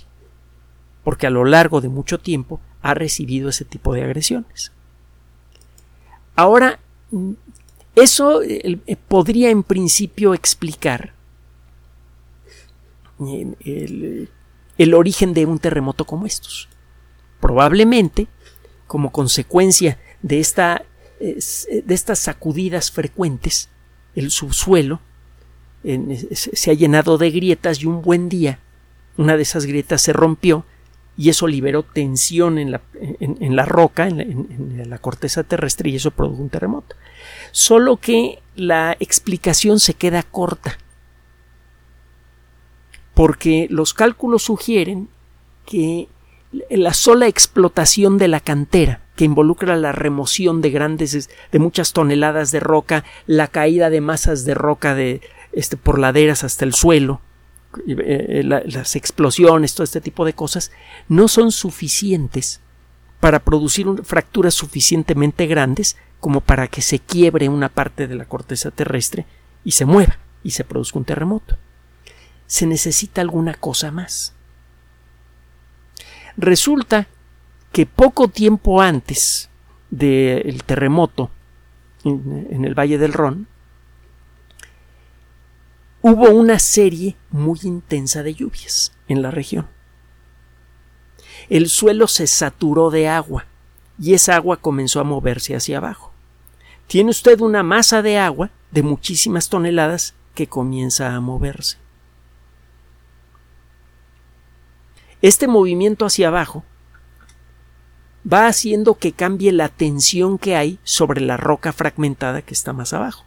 porque 1.04 1.26
a 1.26 1.30
lo 1.30 1.44
largo 1.44 1.80
de 1.80 1.88
mucho 1.88 2.18
tiempo 2.18 2.60
ha 2.82 2.94
recibido 2.94 3.48
ese 3.48 3.64
tipo 3.64 3.92
de 3.94 4.04
agresiones. 4.04 4.72
Ahora, 6.34 6.78
eso 7.94 8.42
eh, 8.42 8.78
podría 9.08 9.50
en 9.50 9.62
principio 9.62 10.34
explicar 10.34 11.12
el, 13.20 14.28
el 14.78 14.94
origen 14.94 15.34
de 15.34 15.44
un 15.46 15.58
terremoto 15.58 16.04
como 16.04 16.26
estos. 16.26 16.68
Probablemente, 17.40 18.28
como 18.86 19.10
consecuencia 19.10 19.98
de, 20.22 20.40
esta, 20.40 20.84
de 21.20 21.94
estas 21.94 22.18
sacudidas 22.20 22.90
frecuentes, 22.90 23.68
el 24.14 24.30
subsuelo 24.30 25.00
se 26.32 26.70
ha 26.70 26.74
llenado 26.74 27.18
de 27.18 27.30
grietas 27.30 27.82
y 27.82 27.86
un 27.86 28.02
buen 28.02 28.28
día 28.28 28.58
una 29.18 29.36
de 29.36 29.42
esas 29.42 29.66
grietas 29.66 30.00
se 30.00 30.12
rompió 30.12 30.64
y 31.16 31.28
eso 31.28 31.48
liberó 31.48 31.82
tensión 31.82 32.58
en 32.58 32.70
la, 32.70 32.80
en, 32.94 33.56
la 33.56 33.64
roca, 33.64 34.06
en 34.06 34.84
la, 34.86 34.98
corteza 34.98 35.42
terrestre 35.42 35.90
y 35.90 35.96
eso 35.96 36.12
produjo 36.12 36.40
un 36.40 36.48
terremoto. 36.48 36.94
Solo 37.50 37.96
que 37.96 38.40
la 38.54 38.96
explicación 39.00 39.80
se 39.80 39.94
queda 39.94 40.22
corta 40.22 40.78
porque 43.14 43.66
los 43.68 43.94
cálculos 43.94 44.44
sugieren 44.44 45.08
que 45.66 46.08
la 46.70 46.94
sola 46.94 47.26
explotación 47.26 48.16
de 48.16 48.28
la 48.28 48.38
cantera, 48.38 49.02
que 49.18 49.26
involucra 49.26 49.76
la 49.76 49.92
remoción 49.92 50.62
de 50.62 50.70
grandes, 50.70 51.28
de 51.52 51.58
muchas 51.58 51.92
toneladas 51.92 52.50
de 52.50 52.60
roca, 52.60 53.04
la 53.26 53.48
caída 53.48 53.90
de 53.90 54.00
masas 54.00 54.46
de 54.46 54.54
roca 54.54 54.94
de 54.94 55.20
este, 55.52 55.76
por 55.76 55.98
laderas 55.98 56.44
hasta 56.44 56.64
el 56.64 56.72
suelo, 56.72 57.20
eh, 57.86 57.96
eh, 57.98 58.42
las 58.44 58.96
explosiones, 58.96 59.74
todo 59.74 59.84
este 59.84 60.00
tipo 60.00 60.24
de 60.24 60.32
cosas, 60.32 60.70
no 61.08 61.28
son 61.28 61.52
suficientes 61.52 62.60
para 63.20 63.40
producir 63.40 63.86
fracturas 64.04 64.54
suficientemente 64.54 65.46
grandes 65.46 65.96
como 66.20 66.40
para 66.40 66.68
que 66.68 66.80
se 66.80 66.98
quiebre 66.98 67.48
una 67.48 67.68
parte 67.68 68.06
de 68.06 68.14
la 68.14 68.24
corteza 68.24 68.70
terrestre 68.70 69.26
y 69.64 69.72
se 69.72 69.84
mueva 69.84 70.18
y 70.42 70.52
se 70.52 70.64
produzca 70.64 70.98
un 70.98 71.04
terremoto 71.04 71.58
se 72.48 72.66
necesita 72.66 73.20
alguna 73.20 73.54
cosa 73.54 73.92
más. 73.92 74.32
Resulta 76.36 77.06
que 77.72 77.86
poco 77.86 78.28
tiempo 78.28 78.80
antes 78.80 79.50
del 79.90 80.62
terremoto 80.64 81.30
en, 82.04 82.64
el 82.64 82.74
Valle 82.74 82.98
del 82.98 83.12
Ron, 83.12 83.46
hubo 86.02 86.30
una 86.30 86.58
serie 86.58 87.16
muy 87.30 87.58
intensa 87.62 88.22
de 88.22 88.34
lluvias 88.34 88.92
en 89.08 89.22
la 89.22 89.30
región. 89.30 89.66
El 91.48 91.68
suelo 91.68 92.06
se 92.08 92.26
saturó 92.26 92.90
de 92.90 93.08
agua 93.08 93.46
y 93.98 94.14
esa 94.14 94.36
agua 94.36 94.58
comenzó 94.58 95.00
a 95.00 95.04
moverse 95.04 95.56
hacia 95.56 95.78
abajo. 95.78 96.12
Tiene 96.86 97.10
usted 97.10 97.40
una 97.40 97.62
masa 97.62 98.02
de 98.02 98.18
agua 98.18 98.50
de 98.70 98.82
muchísimas 98.82 99.48
toneladas 99.48 100.14
que 100.34 100.46
comienza 100.46 101.14
a 101.14 101.20
moverse. 101.20 101.78
Este 105.20 105.48
movimiento 105.48 106.06
hacia 106.06 106.28
abajo 106.28 106.64
va 108.30 108.46
haciendo 108.46 108.94
que 108.94 109.12
cambie 109.12 109.52
la 109.52 109.68
tensión 109.68 110.38
que 110.38 110.56
hay 110.56 110.78
sobre 110.84 111.20
la 111.20 111.36
roca 111.36 111.72
fragmentada 111.72 112.42
que 112.42 112.54
está 112.54 112.72
más 112.72 112.92
abajo. 112.92 113.24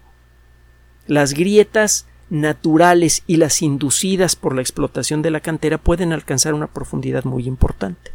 Las 1.07 1.33
grietas 1.33 2.07
naturales 2.29 3.23
y 3.27 3.37
las 3.37 3.61
inducidas 3.61 4.35
por 4.35 4.55
la 4.55 4.61
explotación 4.61 5.21
de 5.21 5.31
la 5.31 5.41
cantera 5.41 5.77
pueden 5.77 6.13
alcanzar 6.13 6.53
una 6.53 6.67
profundidad 6.67 7.25
muy 7.25 7.45
importante. 7.45 8.11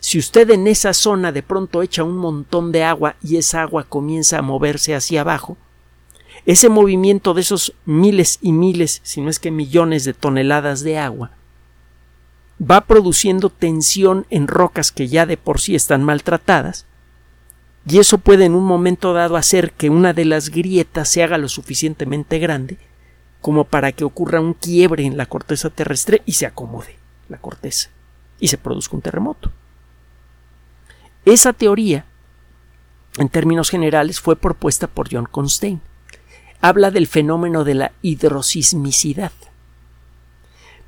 Si 0.00 0.18
usted 0.18 0.50
en 0.50 0.66
esa 0.66 0.92
zona 0.92 1.32
de 1.32 1.42
pronto 1.42 1.82
echa 1.82 2.04
un 2.04 2.16
montón 2.16 2.72
de 2.72 2.84
agua 2.84 3.16
y 3.22 3.36
esa 3.36 3.62
agua 3.62 3.84
comienza 3.84 4.38
a 4.38 4.42
moverse 4.42 4.94
hacia 4.94 5.20
abajo, 5.20 5.56
ese 6.44 6.68
movimiento 6.68 7.34
de 7.34 7.40
esos 7.40 7.74
miles 7.84 8.38
y 8.40 8.52
miles, 8.52 9.00
si 9.02 9.20
no 9.20 9.30
es 9.30 9.38
que 9.38 9.50
millones 9.50 10.04
de 10.04 10.14
toneladas 10.14 10.82
de 10.82 10.98
agua, 10.98 11.32
va 12.60 12.82
produciendo 12.82 13.50
tensión 13.50 14.26
en 14.30 14.48
rocas 14.48 14.92
que 14.92 15.08
ya 15.08 15.26
de 15.26 15.36
por 15.36 15.60
sí 15.60 15.74
están 15.74 16.02
maltratadas, 16.02 16.86
y 17.88 17.98
eso 17.98 18.18
puede 18.18 18.46
en 18.46 18.54
un 18.54 18.64
momento 18.64 19.12
dado 19.12 19.36
hacer 19.36 19.72
que 19.72 19.90
una 19.90 20.12
de 20.12 20.24
las 20.24 20.50
grietas 20.50 21.08
se 21.08 21.22
haga 21.22 21.38
lo 21.38 21.48
suficientemente 21.48 22.38
grande 22.38 22.78
como 23.40 23.64
para 23.64 23.92
que 23.92 24.02
ocurra 24.02 24.40
un 24.40 24.54
quiebre 24.54 25.04
en 25.04 25.16
la 25.16 25.26
corteza 25.26 25.70
terrestre 25.70 26.20
y 26.26 26.32
se 26.32 26.46
acomode 26.46 26.96
la 27.28 27.38
corteza 27.38 27.90
y 28.40 28.48
se 28.48 28.58
produzca 28.58 28.96
un 28.96 29.02
terremoto. 29.02 29.52
Esa 31.24 31.52
teoría, 31.52 32.06
en 33.18 33.28
términos 33.28 33.70
generales, 33.70 34.20
fue 34.20 34.34
propuesta 34.34 34.88
por 34.88 35.08
John 35.12 35.26
Constein. 35.26 35.80
Habla 36.60 36.90
del 36.90 37.06
fenómeno 37.06 37.62
de 37.62 37.74
la 37.74 37.92
hidrosismicidad. 38.02 39.32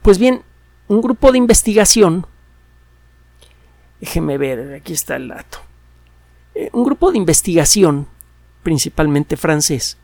Pues 0.03 0.19
bien, 0.19 0.43
un 0.89 1.01
grupo 1.01 1.33
de 1.33 1.39
investigación, 1.39 2.27
déjeme 4.01 4.39
ver, 4.39 4.75
aquí 4.75 4.93
está 4.93 5.17
el 5.17 5.29
dato, 5.29 5.59
eh, 6.55 6.71
un 6.73 6.85
grupo 6.85 7.13
de 7.13 7.19
investigación, 7.19 8.07
principalmente 8.63 9.37
francés, 9.37 9.97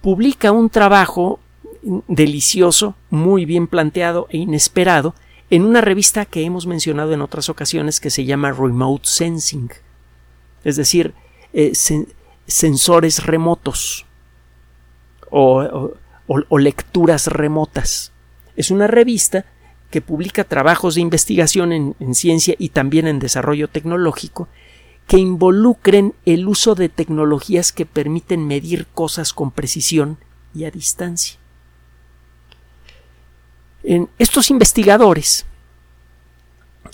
publica 0.00 0.50
un 0.52 0.70
trabajo 0.70 1.40
delicioso, 2.08 2.94
muy 3.10 3.44
bien 3.44 3.66
planteado 3.66 4.26
e 4.30 4.38
inesperado 4.38 5.14
en 5.50 5.64
una 5.64 5.80
revista 5.80 6.24
que 6.24 6.44
hemos 6.44 6.66
mencionado 6.66 7.12
en 7.12 7.20
otras 7.20 7.48
ocasiones 7.48 8.00
que 8.00 8.10
se 8.10 8.24
llama 8.24 8.52
Remote 8.52 9.06
Sensing, 9.06 9.70
es 10.64 10.76
decir, 10.76 11.14
eh, 11.52 11.72
sensores 12.46 13.24
remotos 13.26 14.06
o, 15.30 15.90
lecturas 16.58 17.26
remotas. 17.26 18.12
Es 18.56 18.70
una 18.70 18.86
revista 18.86 19.44
que 19.92 20.00
publica 20.00 20.42
trabajos 20.42 20.96
de 20.96 21.02
investigación 21.02 21.70
en, 21.72 22.14
ciencia 22.14 22.56
y 22.58 22.70
también 22.70 23.06
en 23.06 23.20
desarrollo 23.20 23.68
tecnológico 23.68 24.48
que 25.06 25.18
involucren 25.18 26.14
el 26.24 26.48
uso 26.48 26.74
de 26.74 26.88
tecnologías 26.88 27.72
que 27.72 27.86
permiten 27.86 28.46
medir 28.46 28.86
cosas 28.86 29.32
con 29.32 29.50
precisión 29.50 30.16
y 30.54 30.64
a 30.64 30.70
distancia. 30.70 31.38
En 33.84 34.08
estos 34.18 34.50
investigadores 34.50 35.44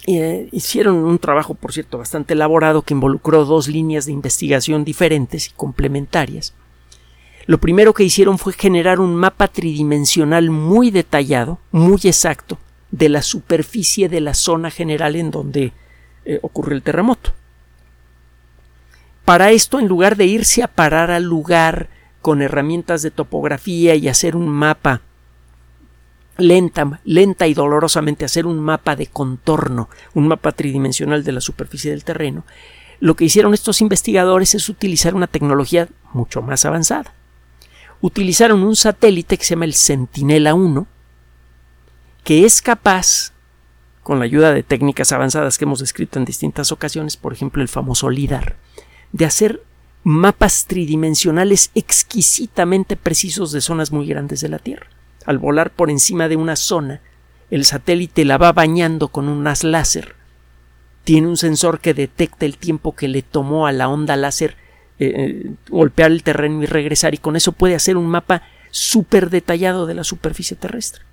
eh, 0.06 0.48
hicieron 0.50 0.96
un 0.96 1.18
trabajo, 1.18 1.54
por 1.54 1.72
cierto, 1.72 1.98
bastante 1.98 2.34
elaborado 2.34 2.82
que 2.82 2.94
involucró 2.94 3.44
dos 3.44 3.68
líneas 3.68 4.06
de 4.06 4.12
investigación 4.12 4.84
diferentes 4.84 5.48
y 5.48 5.50
complementarias. 5.52 6.54
Lo 7.46 7.58
primero 7.58 7.94
que 7.94 8.04
hicieron 8.04 8.38
fue 8.38 8.54
generar 8.54 8.98
un 8.98 9.14
mapa 9.14 9.46
tridimensional 9.48 10.50
muy 10.50 10.90
detallado, 10.90 11.58
muy 11.70 12.00
exacto, 12.04 12.58
de 12.90 13.09
la 13.09 13.22
superficie 13.22 14.09
de 14.09 14.20
la 14.20 14.35
zona 14.35 14.70
general 14.70 15.16
en 15.16 15.31
donde 15.31 15.72
eh, 16.24 16.38
ocurre 16.42 16.74
el 16.74 16.83
terremoto. 16.83 17.33
Para 19.24 19.51
esto, 19.51 19.79
en 19.79 19.88
lugar 19.88 20.16
de 20.16 20.27
irse 20.27 20.62
a 20.62 20.68
parar 20.68 21.11
al 21.11 21.24
lugar 21.24 21.88
con 22.22 22.40
herramientas 22.40 23.03
de 23.03 23.11
topografía 23.11 23.94
y 23.94 24.09
hacer 24.09 24.37
un 24.37 24.48
mapa 24.48 25.03
lenta, 26.38 27.01
lenta 27.05 27.46
y 27.46 27.55
dolorosamente 27.55 28.24
hacer 28.24 28.46
un 28.46 28.59
mapa 28.59 28.96
de 28.96 29.09
contorno, 29.09 29.90
un 30.14 30.29
mapa 30.29 30.53
tridimensional 30.53 31.24
de 31.24 31.33
la 31.33 31.40
superficie 31.40 31.90
del 31.90 32.05
terreno, 32.05 32.44
lo 33.01 33.14
que 33.14 33.24
hicieron 33.24 33.55
estos 33.55 33.81
investigadores 33.81 34.55
es 34.55 34.68
utilizar 34.68 35.14
una 35.14 35.27
tecnología 35.27 35.88
mucho 36.12 36.42
más 36.42 36.64
avanzada. 36.64 37.14
Utilizaron 38.01 38.62
un 38.62 38.77
satélite 38.77 39.37
que 39.37 39.44
se 39.44 39.51
llama 39.55 39.66
el 39.66 39.74
Sentinela 39.74 40.55
1, 40.55 40.87
que 42.28 42.44
es 42.44 42.60
capaz, 42.60 43.32
con 44.02 44.18
la 44.18 44.26
ayuda 44.26 44.52
de 44.52 44.62
técnicas 44.62 45.12
avanzadas 45.12 45.56
que 45.56 45.64
hemos 45.64 45.80
descrito 45.80 46.18
en 46.18 46.26
distintas 46.26 46.72
ocasiones, 46.72 47.16
por 47.16 47.32
ejemplo 47.32 47.62
el 47.62 47.68
famoso 47.68 48.10
LIDAR, 48.10 48.56
de 49.12 49.24
hacer 49.24 49.62
mapas 50.04 50.66
tridimensionales 50.66 51.70
exquisitamente 51.74 52.96
precisos 52.96 53.50
de 53.50 53.62
zonas 53.62 53.92
muy 53.92 54.06
grandes 54.06 54.42
de 54.42 54.50
la 54.50 54.58
Tierra. 54.58 54.88
Al 55.24 55.38
volar 55.38 55.70
por 55.70 55.88
encima 55.88 56.28
de 56.28 56.36
una 56.36 56.56
zona, 56.56 57.00
el 57.50 57.64
satélite 57.64 58.26
la 58.26 58.36
va 58.36 58.52
bañando 58.52 59.08
con 59.08 59.26
un 59.26 59.46
haz 59.46 59.64
láser. 59.64 60.14
Tiene 61.04 61.28
un 61.28 61.38
sensor 61.38 61.80
que 61.80 61.94
detecta 61.94 62.44
el 62.44 62.58
tiempo 62.58 62.94
que 62.94 63.08
le 63.08 63.22
tomó 63.22 63.66
a 63.66 63.72
la 63.72 63.88
onda 63.88 64.16
láser 64.16 64.54
eh, 64.98 65.14
eh, 65.16 65.50
golpear 65.70 66.10
el 66.10 66.22
terreno 66.22 66.62
y 66.62 66.66
regresar, 66.66 67.14
y 67.14 67.16
con 67.16 67.36
eso 67.36 67.52
puede 67.52 67.74
hacer 67.74 67.96
un 67.96 68.08
mapa 68.08 68.42
súper 68.70 69.30
detallado 69.30 69.86
de 69.86 69.94
la 69.94 70.04
superficie 70.04 70.58
terrestre. 70.58 71.07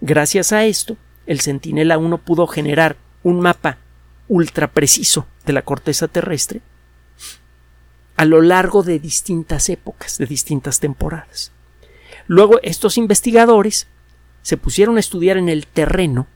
Gracias 0.00 0.52
a 0.52 0.64
esto, 0.64 0.96
el 1.26 1.40
Centinela 1.40 1.98
1 1.98 2.18
pudo 2.18 2.46
generar 2.46 2.96
un 3.22 3.40
mapa 3.40 3.78
ultra 4.28 4.68
preciso 4.68 5.26
de 5.44 5.52
la 5.52 5.62
corteza 5.62 6.08
terrestre 6.08 6.60
a 8.16 8.24
lo 8.24 8.42
largo 8.42 8.82
de 8.82 8.98
distintas 8.98 9.68
épocas, 9.68 10.18
de 10.18 10.26
distintas 10.26 10.80
temporadas. 10.80 11.52
Luego 12.26 12.58
estos 12.62 12.98
investigadores 12.98 13.86
se 14.42 14.56
pusieron 14.56 14.96
a 14.96 15.00
estudiar 15.00 15.36
en 15.36 15.48
el 15.48 15.66
terreno 15.66 16.26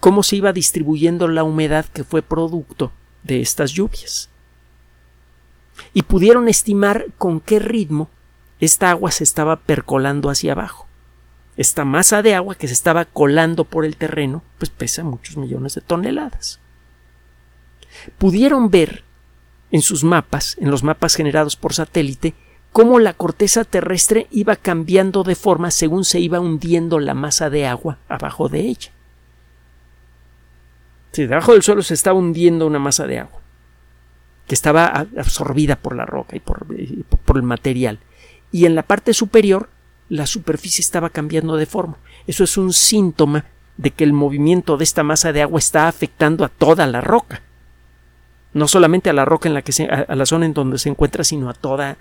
cómo 0.00 0.24
se 0.24 0.36
iba 0.36 0.52
distribuyendo 0.52 1.28
la 1.28 1.44
humedad 1.44 1.86
que 1.86 2.02
fue 2.02 2.20
producto 2.20 2.90
de 3.22 3.40
estas 3.40 3.70
lluvias. 3.70 4.28
Y 5.94 6.02
pudieron 6.02 6.48
estimar 6.48 7.06
con 7.16 7.40
qué 7.40 7.60
ritmo 7.60 8.10
esta 8.58 8.90
agua 8.90 9.12
se 9.12 9.22
estaba 9.22 9.60
percolando 9.60 10.30
hacia 10.30 10.52
abajo. 10.52 10.88
Esta 11.56 11.84
masa 11.84 12.22
de 12.22 12.34
agua 12.34 12.54
que 12.54 12.66
se 12.66 12.72
estaba 12.72 13.04
colando 13.04 13.64
por 13.64 13.84
el 13.84 13.96
terreno, 13.96 14.42
pues 14.58 14.70
pesa 14.70 15.04
muchos 15.04 15.36
millones 15.36 15.74
de 15.74 15.82
toneladas. 15.82 16.60
Pudieron 18.18 18.70
ver 18.70 19.04
en 19.70 19.82
sus 19.82 20.02
mapas, 20.02 20.56
en 20.58 20.70
los 20.70 20.82
mapas 20.82 21.14
generados 21.14 21.56
por 21.56 21.74
satélite, 21.74 22.34
cómo 22.72 22.98
la 22.98 23.12
corteza 23.12 23.64
terrestre 23.64 24.28
iba 24.30 24.56
cambiando 24.56 25.24
de 25.24 25.34
forma 25.34 25.70
según 25.70 26.04
se 26.04 26.20
iba 26.20 26.40
hundiendo 26.40 26.98
la 26.98 27.14
masa 27.14 27.50
de 27.50 27.66
agua 27.66 27.98
abajo 28.08 28.48
de 28.48 28.60
ella. 28.60 28.90
Si 31.12 31.26
debajo 31.26 31.52
del 31.52 31.62
suelo 31.62 31.82
se 31.82 31.94
estaba 31.94 32.18
hundiendo 32.18 32.66
una 32.66 32.78
masa 32.78 33.06
de 33.06 33.18
agua 33.18 33.40
que 34.46 34.54
estaba 34.54 34.86
absorbida 34.86 35.76
por 35.76 35.94
la 35.94 36.06
roca 36.06 36.36
y 36.36 36.40
por, 36.40 36.66
por 37.24 37.36
el 37.36 37.42
material. 37.42 38.00
Y 38.50 38.64
en 38.64 38.74
la 38.74 38.82
parte 38.82 39.14
superior 39.14 39.68
la 40.08 40.26
superficie 40.26 40.82
estaba 40.82 41.10
cambiando 41.10 41.56
de 41.56 41.66
forma. 41.66 41.96
Eso 42.26 42.44
es 42.44 42.56
un 42.56 42.72
síntoma 42.72 43.46
de 43.76 43.90
que 43.90 44.04
el 44.04 44.12
movimiento 44.12 44.76
de 44.76 44.84
esta 44.84 45.02
masa 45.02 45.32
de 45.32 45.42
agua 45.42 45.58
está 45.58 45.88
afectando 45.88 46.44
a 46.44 46.48
toda 46.48 46.86
la 46.86 47.00
roca 47.00 47.42
no 48.54 48.68
solamente 48.68 49.10
a 49.10 49.12
la 49.12 49.24
roca 49.24 49.48
en 49.48 49.54
la 49.54 49.62
que 49.62 49.72
se, 49.72 49.84
a, 49.84 50.14
la 50.14 50.26
zona 50.26 50.46
en 50.46 50.54
donde 50.54 50.78
se 50.78 50.88
encuentra, 50.88 51.24
sino 51.24 51.48
a 51.48 51.54
toda 51.54 51.96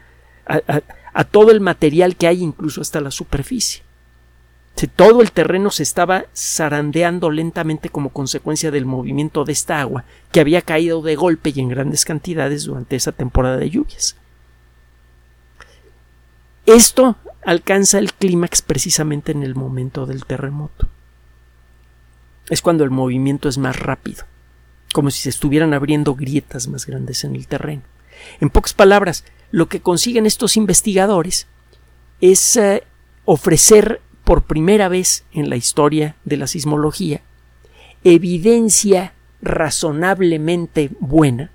a, 1.13 1.23
todo 1.23 1.51
el 1.51 1.61
material 1.61 2.15
que 2.15 2.27
hay, 2.27 2.41
incluso 2.41 2.81
hasta 2.81 2.99
la 2.99 3.11
superficie. 3.11 3.83
Todo 4.95 5.21
el 5.21 5.31
terreno 5.31 5.69
se 5.69 5.83
estaba 5.83 6.25
zarandeando 6.35 7.29
lentamente 7.29 7.89
como 7.89 8.09
consecuencia 8.09 8.71
del 8.71 8.85
movimiento 8.85 9.43
de 9.43 9.51
esta 9.51 9.79
agua 9.79 10.05
que 10.31 10.39
había 10.39 10.61
caído 10.61 11.01
de 11.01 11.15
golpe 11.15 11.51
y 11.53 11.59
en 11.59 11.69
grandes 11.69 12.03
cantidades 12.03 12.63
durante 12.63 12.95
esa 12.95 13.11
temporada 13.11 13.57
de 13.57 13.69
lluvias. 13.69 14.15
Esto 16.73 17.17
alcanza 17.45 17.99
el 17.99 18.13
clímax 18.13 18.61
precisamente 18.61 19.31
en 19.31 19.43
el 19.43 19.55
momento 19.55 20.05
del 20.05 20.25
terremoto. 20.25 20.87
Es 22.49 22.61
cuando 22.61 22.83
el 22.83 22.91
movimiento 22.91 23.49
es 23.49 23.57
más 23.57 23.77
rápido 23.79 24.25
como 24.91 25.09
si 25.09 25.21
se 25.21 25.29
estuvieran 25.29 25.73
abriendo 25.73 26.15
grietas 26.15 26.67
más 26.67 26.85
grandes 26.85 27.23
en 27.23 27.35
el 27.35 27.47
terreno. 27.47 27.83
En 28.39 28.49
pocas 28.49 28.73
palabras, 28.73 29.23
lo 29.51 29.67
que 29.67 29.81
consiguen 29.81 30.25
estos 30.25 30.57
investigadores 30.57 31.47
es 32.19 32.57
eh, 32.57 32.83
ofrecer 33.25 34.01
por 34.23 34.43
primera 34.43 34.87
vez 34.87 35.23
en 35.31 35.49
la 35.49 35.55
historia 35.55 36.15
de 36.25 36.37
la 36.37 36.47
sismología 36.47 37.21
evidencia 38.03 39.13
razonablemente 39.43 40.89
buena, 40.99 41.51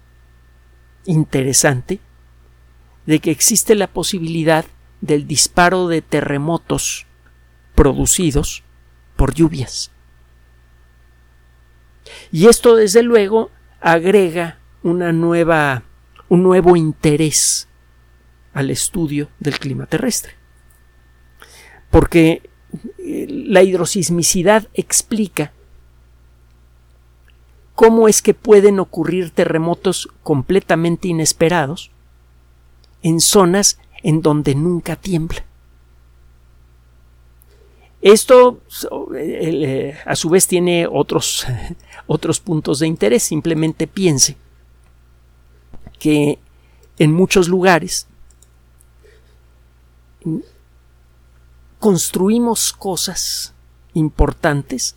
interesante, 1.04 1.98
de 3.04 3.18
que 3.18 3.32
existe 3.32 3.74
la 3.74 3.88
posibilidad 3.88 4.64
del 5.00 5.26
disparo 5.26 5.88
de 5.88 6.02
terremotos 6.02 7.06
producidos 7.74 8.64
por 9.16 9.34
lluvias. 9.34 9.90
Y 12.30 12.46
esto, 12.46 12.76
desde 12.76 13.02
luego, 13.02 13.50
agrega 13.80 14.58
una 14.82 15.12
nueva, 15.12 15.82
un 16.28 16.42
nuevo 16.42 16.76
interés 16.76 17.68
al 18.52 18.70
estudio 18.70 19.28
del 19.38 19.58
clima 19.58 19.86
terrestre. 19.86 20.34
Porque 21.90 22.48
eh, 22.98 23.26
la 23.28 23.62
hidrosismicidad 23.62 24.68
explica 24.74 25.52
cómo 27.74 28.08
es 28.08 28.22
que 28.22 28.34
pueden 28.34 28.80
ocurrir 28.80 29.30
terremotos 29.30 30.08
completamente 30.22 31.08
inesperados 31.08 31.90
en 33.02 33.20
zonas 33.20 33.78
en 34.06 34.22
donde 34.22 34.54
nunca 34.54 34.94
tiembla. 34.94 35.44
Esto 38.00 38.60
eh, 39.16 39.98
a 40.06 40.14
su 40.14 40.30
vez 40.30 40.46
tiene 40.46 40.86
otros, 40.86 41.44
otros 42.06 42.38
puntos 42.38 42.78
de 42.78 42.86
interés. 42.86 43.24
Simplemente 43.24 43.88
piense 43.88 44.36
que 45.98 46.38
en 47.00 47.12
muchos 47.12 47.48
lugares 47.48 48.06
construimos 51.80 52.72
cosas 52.72 53.54
importantes 53.94 54.94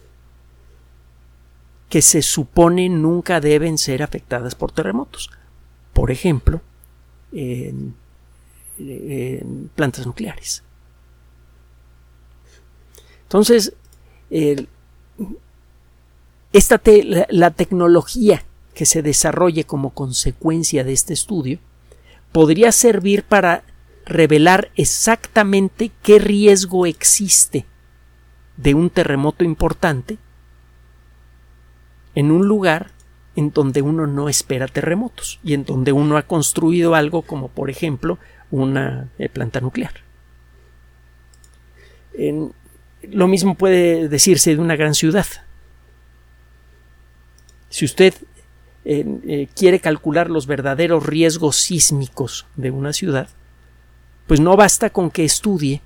que 1.89 2.03
se 2.03 2.21
supone 2.21 2.89
nunca 2.89 3.41
deben 3.41 3.79
ser 3.79 4.03
afectadas 4.03 4.53
por 4.53 4.71
terremotos. 4.71 5.31
Por 5.93 6.11
ejemplo, 6.11 6.61
en 7.31 7.95
plantas 9.75 10.05
nucleares. 10.05 10.63
Entonces, 13.23 13.73
esta 16.53 16.81
la, 17.29 17.51
tecnología 17.51 18.43
que 18.73 18.85
se 18.85 19.01
desarrolle 19.01 19.65
como 19.65 19.91
consecuencia 19.91 20.83
de 20.83 20.93
este 20.93 21.13
estudio 21.13 21.59
podría 22.31 22.71
servir 22.71 23.23
para 23.23 23.63
revelar 24.05 24.71
exactamente 24.75 25.91
qué 26.01 26.19
riesgo 26.19 26.85
existe 26.85 27.65
de 28.57 28.73
un 28.73 28.89
terremoto 28.89 29.43
importante 29.43 30.17
en 32.15 32.31
un 32.31 32.47
lugar 32.47 32.91
en 33.35 33.51
donde 33.51 33.81
uno 33.81 34.07
no 34.07 34.27
espera 34.27 34.67
terremotos 34.67 35.39
y 35.43 35.53
en 35.53 35.63
donde 35.63 35.91
uno 35.91 36.17
ha 36.17 36.23
construido 36.23 36.95
algo 36.95 37.21
como 37.21 37.47
por 37.47 37.69
ejemplo 37.69 38.17
una 38.51 39.09
eh, 39.17 39.29
planta 39.29 39.61
nuclear. 39.61 39.93
En, 42.13 42.53
lo 43.03 43.27
mismo 43.27 43.55
puede 43.55 44.09
decirse 44.09 44.55
de 44.55 44.61
una 44.61 44.75
gran 44.75 44.93
ciudad. 44.93 45.25
Si 47.69 47.85
usted 47.85 48.13
eh, 48.85 49.05
eh, 49.25 49.47
quiere 49.55 49.79
calcular 49.79 50.29
los 50.29 50.47
verdaderos 50.47 51.05
riesgos 51.05 51.57
sísmicos 51.57 52.47
de 52.55 52.71
una 52.71 52.93
ciudad, 52.93 53.29
pues 54.27 54.39
no 54.39 54.55
basta 54.57 54.89
con 54.89 55.11
que 55.11 55.25
estudie 55.25 55.81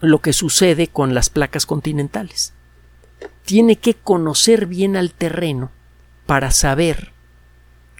lo 0.00 0.20
que 0.20 0.32
sucede 0.32 0.88
con 0.88 1.14
las 1.14 1.30
placas 1.30 1.66
continentales. 1.66 2.54
Tiene 3.44 3.76
que 3.76 3.94
conocer 3.94 4.66
bien 4.66 4.96
al 4.96 5.12
terreno 5.12 5.70
para 6.26 6.50
saber 6.50 7.12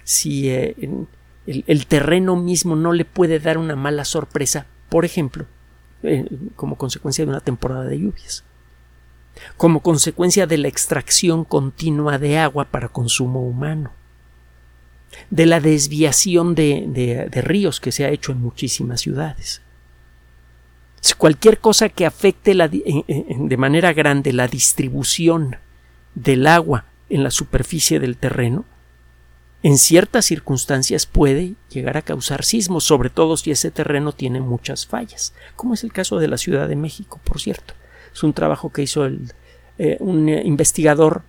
si 0.03 0.49
el 1.45 1.85
terreno 1.87 2.35
mismo 2.35 2.75
no 2.75 2.93
le 2.93 3.05
puede 3.05 3.39
dar 3.39 3.57
una 3.57 3.75
mala 3.75 4.05
sorpresa, 4.05 4.65
por 4.89 5.05
ejemplo, 5.05 5.45
eh, 6.03 6.25
como 6.57 6.77
consecuencia 6.77 7.23
de 7.23 7.31
una 7.31 7.39
temporada 7.39 7.85
de 7.85 7.97
lluvias, 7.97 8.43
como 9.55 9.79
consecuencia 9.79 10.45
de 10.47 10.57
la 10.57 10.67
extracción 10.67 11.45
continua 11.45 12.19
de 12.19 12.37
agua 12.37 12.65
para 12.65 12.89
consumo 12.89 13.41
humano, 13.41 13.91
de 15.29 15.45
la 15.45 15.61
desviación 15.61 16.55
de, 16.55 17.29
ríos 17.31 17.79
que 17.79 17.93
se 17.93 18.03
ha 18.03 18.09
hecho 18.09 18.33
en 18.33 18.41
muchísimas 18.41 18.99
ciudades. 18.99 19.61
Cualquier 21.17 21.59
cosa 21.59 21.87
que 21.87 22.05
afecte 22.05 22.53
de 22.53 23.57
manera 23.57 23.93
grande 23.93 24.33
la 24.33 24.49
distribución 24.49 25.55
del 26.15 26.47
agua 26.47 26.85
en 27.09 27.23
la 27.23 27.31
superficie 27.31 27.99
del 27.99 28.17
terreno 28.17 28.65
en 29.63 29.77
ciertas 29.77 30.25
circunstancias 30.25 31.05
puede 31.05 31.53
llegar 31.69 31.95
a 31.95 32.01
causar 32.01 32.43
sismos, 32.43 32.83
sobre 32.83 33.09
todo 33.09 33.37
si 33.37 33.49
ese 33.49 33.71
terreno 33.71 34.11
tiene 34.11 34.41
muchas 34.41 34.85
fallas, 34.85 35.33
como 35.55 35.73
es 35.73 35.85
el 35.85 35.93
caso 35.93 36.19
de 36.19 36.27
la 36.27 36.37
Ciudad 36.37 36.67
de 36.67 36.75
México, 36.75 37.19
por 37.23 37.39
cierto. 37.39 37.73
Es 38.13 38.23
un 38.23 38.33
trabajo 38.33 38.71
que 38.71 38.83
hizo 38.83 39.07
eh, 39.07 39.97
un 40.01 40.27
investigador 40.27 41.23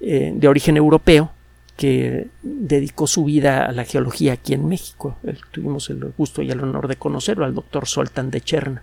eh, 0.00 0.32
de 0.34 0.48
origen 0.48 0.76
europeo 0.76 1.30
que 1.76 2.26
dedicó 2.42 3.06
su 3.06 3.24
vida 3.24 3.64
a 3.64 3.70
la 3.70 3.84
geología 3.84 4.32
aquí 4.32 4.54
en 4.54 4.66
México. 4.66 5.16
tuvimos 5.52 5.88
el 5.90 6.12
gusto 6.18 6.42
y 6.42 6.50
el 6.50 6.60
honor 6.60 6.88
de 6.88 6.96
conocerlo, 6.96 7.44
al 7.44 7.54
doctor 7.54 7.86
Soltan 7.86 8.32
de 8.32 8.40
Cherna. 8.40 8.82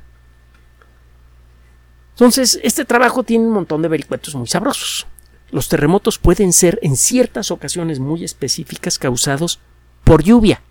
Entonces, 2.12 2.58
este 2.64 2.86
trabajo 2.86 3.24
tiene 3.24 3.46
un 3.46 3.52
montón 3.52 3.82
de 3.82 3.90
vericuetos 3.90 4.34
muy 4.36 4.48
sabrosos. 4.48 5.06
Los 5.52 5.70
terremotos 5.70 6.18
pueden 6.18 6.54
ser 6.54 6.80
en 6.82 6.96
ciertas 6.96 7.52
ocasiones 7.52 8.00
muy 8.00 8.24
específicas 8.24 9.00
causados 9.00 9.60
por 10.04 10.24
lluvia. 10.24 10.62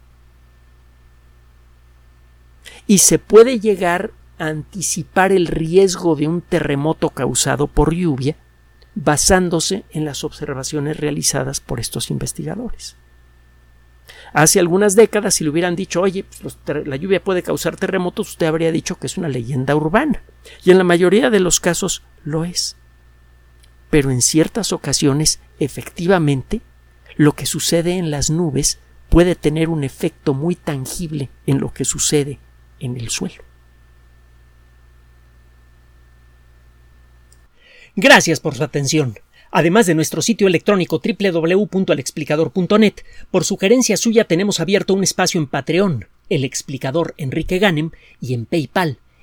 Y 2.87 2.99
se 2.99 3.19
puede 3.19 3.61
llegar 3.61 4.11
a 4.39 4.47
anticipar 4.47 5.33
el 5.33 5.47
riesgo 5.47 6.17
de 6.17 6.29
un 6.29 6.41
terremoto 6.43 7.11
causado 7.11 7.67
por 7.67 7.95
lluvia 7.95 8.37
basándose 8.95 9.85
en 9.91 10.05
las 10.05 10.25
observaciones 10.25 10.99
realizadas 10.99 11.61
por 11.61 11.81
estos 11.81 12.11
investigadores. 12.11 12.97
Hace 14.33 14.59
algunas 14.59 14.97
décadas, 14.97 15.35
si 15.35 15.45
le 15.45 15.51
hubieran 15.51 15.77
dicho, 15.77 16.01
oye, 16.01 16.25
pues 16.25 16.59
la 16.87 16.97
lluvia 16.97 17.23
puede 17.23 17.43
causar 17.43 17.77
terremotos, 17.77 18.31
usted 18.31 18.47
habría 18.47 18.73
dicho 18.73 18.97
que 18.97 19.07
es 19.07 19.17
una 19.17 19.29
leyenda 19.29 19.77
urbana. 19.77 20.23
Y 20.65 20.71
en 20.71 20.79
la 20.79 20.85
mayoría 20.85 21.31
de 21.31 21.41
los 21.41 21.61
casos 21.61 22.03
lo 22.25 22.45
es. 22.45 22.77
Pero 23.95 24.11
en 24.11 24.23
ciertas 24.23 24.73
ocasiones, 24.73 25.39
efectivamente, 25.61 26.63
lo 27.15 27.37
que 27.37 27.47
sucede 27.47 27.93
en 27.93 28.11
las 28.11 28.29
nubes 28.29 28.81
puede 29.09 29.37
tener 29.37 29.69
un 29.69 29.85
efecto 29.85 30.35
muy 30.35 30.57
tangible 30.57 31.29
en 31.47 31.61
lo 31.61 31.73
que 31.73 31.85
sucede 31.85 32.41
en 32.81 32.97
el 32.97 33.09
suelo. 33.09 33.45
Gracias 37.95 38.41
por 38.41 38.57
su 38.57 38.65
atención. 38.65 39.17
Además 39.53 39.87
de 39.87 39.95
nuestro 39.95 40.23
sitio 40.23 40.49
electrónico 40.49 41.01
www.alexplicador.net, 41.01 42.95
por 43.31 43.45
sugerencia 43.45 43.97
suya 43.97 44.25
tenemos 44.25 44.59
abierto 44.59 44.95
un 44.95 45.05
espacio 45.05 45.41
en 45.41 45.47
Patreon, 45.47 46.09
el 46.29 46.43
explicador 46.43 47.15
Enrique 47.17 47.61
Ganem, 47.61 47.93
y 48.21 48.35
en 48.35 48.47
PayPal, 48.47 48.99